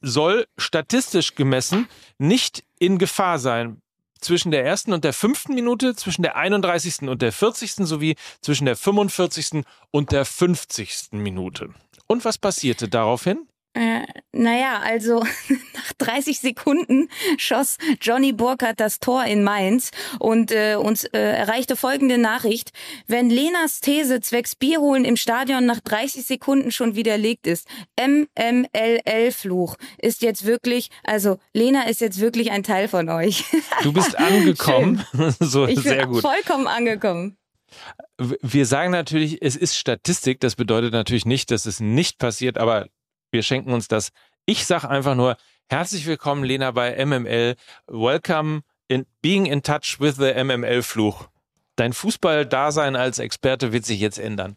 soll 0.00 0.46
statistisch 0.56 1.34
gemessen 1.34 1.88
nicht 2.18 2.62
in 2.78 2.98
Gefahr 2.98 3.40
sein 3.40 3.82
zwischen 4.20 4.50
der 4.50 4.64
ersten 4.64 4.92
und 4.92 5.04
der 5.04 5.12
fünften 5.12 5.54
Minute, 5.54 5.94
zwischen 5.94 6.22
der 6.22 6.36
31. 6.36 7.08
und 7.08 7.22
der 7.22 7.32
40. 7.32 7.72
sowie 7.86 8.16
zwischen 8.40 8.66
der 8.66 8.76
45. 8.76 9.64
und 9.90 10.12
der 10.12 10.24
50. 10.24 11.12
Minute. 11.12 11.70
Und 12.06 12.24
was 12.24 12.38
passierte 12.38 12.88
daraufhin? 12.88 13.46
Äh, 13.72 14.02
naja, 14.32 14.80
also 14.82 15.20
nach 15.74 15.92
30 15.98 16.40
Sekunden 16.40 17.08
schoss 17.36 17.76
Johnny 18.00 18.32
Burkhardt 18.32 18.80
das 18.80 18.98
Tor 18.98 19.24
in 19.24 19.44
Mainz 19.44 19.92
und 20.18 20.50
äh, 20.50 20.74
uns 20.74 21.04
äh, 21.04 21.18
erreichte 21.18 21.76
folgende 21.76 22.18
Nachricht. 22.18 22.72
Wenn 23.06 23.30
Lenas 23.30 23.80
These 23.80 24.20
zwecks 24.22 24.56
Bierholen 24.56 25.04
im 25.04 25.16
Stadion 25.16 25.66
nach 25.66 25.78
30 25.78 26.24
Sekunden 26.24 26.72
schon 26.72 26.96
widerlegt 26.96 27.46
ist, 27.46 27.68
MMLL-Fluch 28.00 29.76
ist 29.98 30.22
jetzt 30.22 30.44
wirklich, 30.46 30.90
also 31.04 31.38
Lena 31.54 31.84
ist 31.84 32.00
jetzt 32.00 32.20
wirklich 32.20 32.50
ein 32.50 32.64
Teil 32.64 32.88
von 32.88 33.08
euch. 33.08 33.44
Du 33.84 33.92
bist 33.92 34.18
angekommen. 34.18 35.04
so, 35.38 35.68
ich 35.68 35.78
sehr 35.78 36.08
gut. 36.08 36.22
vollkommen 36.22 36.66
angekommen. 36.66 37.36
Wir 38.18 38.66
sagen 38.66 38.90
natürlich, 38.90 39.40
es 39.42 39.54
ist 39.54 39.76
Statistik. 39.76 40.40
Das 40.40 40.56
bedeutet 40.56 40.92
natürlich 40.92 41.24
nicht, 41.24 41.52
dass 41.52 41.66
es 41.66 41.78
nicht 41.78 42.18
passiert, 42.18 42.58
aber 42.58 42.88
wir 43.30 43.42
schenken 43.42 43.72
uns 43.72 43.88
das. 43.88 44.10
Ich 44.46 44.66
sage 44.66 44.88
einfach 44.88 45.14
nur, 45.14 45.36
herzlich 45.68 46.06
willkommen, 46.06 46.44
Lena, 46.44 46.70
bei 46.72 47.04
MML. 47.04 47.54
Welcome 47.86 48.62
in 48.88 49.06
being 49.22 49.46
in 49.46 49.62
touch 49.62 49.98
with 50.00 50.16
the 50.16 50.32
MML-Fluch. 50.32 51.28
Dein 51.76 51.92
Fußball-Dasein 51.92 52.96
als 52.96 53.18
Experte 53.18 53.72
wird 53.72 53.86
sich 53.86 54.00
jetzt 54.00 54.18
ändern. 54.18 54.56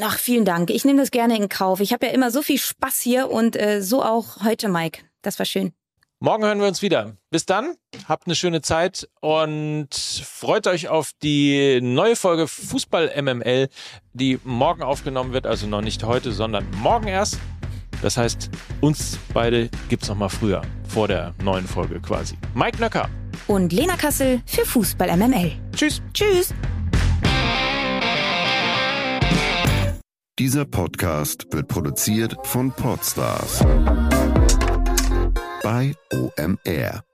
Ach, 0.00 0.18
vielen 0.18 0.44
Dank. 0.44 0.70
Ich 0.70 0.84
nehme 0.84 1.00
das 1.00 1.10
gerne 1.10 1.36
in 1.36 1.48
Kauf. 1.48 1.80
Ich 1.80 1.92
habe 1.92 2.06
ja 2.06 2.12
immer 2.12 2.30
so 2.30 2.40
viel 2.40 2.58
Spaß 2.58 3.00
hier 3.00 3.30
und 3.30 3.60
äh, 3.60 3.82
so 3.82 4.02
auch 4.02 4.42
heute, 4.44 4.68
Mike. 4.68 5.02
Das 5.20 5.38
war 5.38 5.46
schön. 5.46 5.72
Morgen 6.18 6.44
hören 6.44 6.60
wir 6.60 6.68
uns 6.68 6.82
wieder. 6.82 7.16
Bis 7.30 7.46
dann, 7.46 7.74
habt 8.06 8.26
eine 8.26 8.36
schöne 8.36 8.62
Zeit 8.62 9.08
und 9.20 9.92
freut 9.92 10.68
euch 10.68 10.88
auf 10.88 11.10
die 11.20 11.80
neue 11.82 12.14
Folge 12.14 12.46
Fußball 12.46 13.20
MML, 13.20 13.68
die 14.12 14.38
morgen 14.44 14.82
aufgenommen 14.82 15.32
wird. 15.32 15.48
Also 15.48 15.66
noch 15.66 15.82
nicht 15.82 16.04
heute, 16.04 16.30
sondern 16.30 16.64
morgen 16.80 17.08
erst. 17.08 17.38
Das 18.02 18.16
heißt, 18.16 18.50
uns 18.80 19.18
beide 19.32 19.70
gibt 19.88 20.02
es 20.02 20.08
noch 20.08 20.16
mal 20.16 20.28
früher, 20.28 20.62
vor 20.88 21.08
der 21.08 21.32
neuen 21.42 21.66
Folge 21.66 22.00
quasi. 22.00 22.36
Mike 22.54 22.78
Nöcker. 22.80 23.08
Und 23.46 23.72
Lena 23.72 23.96
Kassel 23.96 24.42
für 24.44 24.66
Fußball 24.66 25.16
MML. 25.16 25.52
Tschüss. 25.74 26.02
Tschüss. 26.12 26.52
Dieser 30.38 30.64
Podcast 30.64 31.46
wird 31.52 31.68
produziert 31.68 32.34
von 32.42 32.72
Podstars 32.72 33.60
bei 35.62 35.94
OMR. 36.12 37.04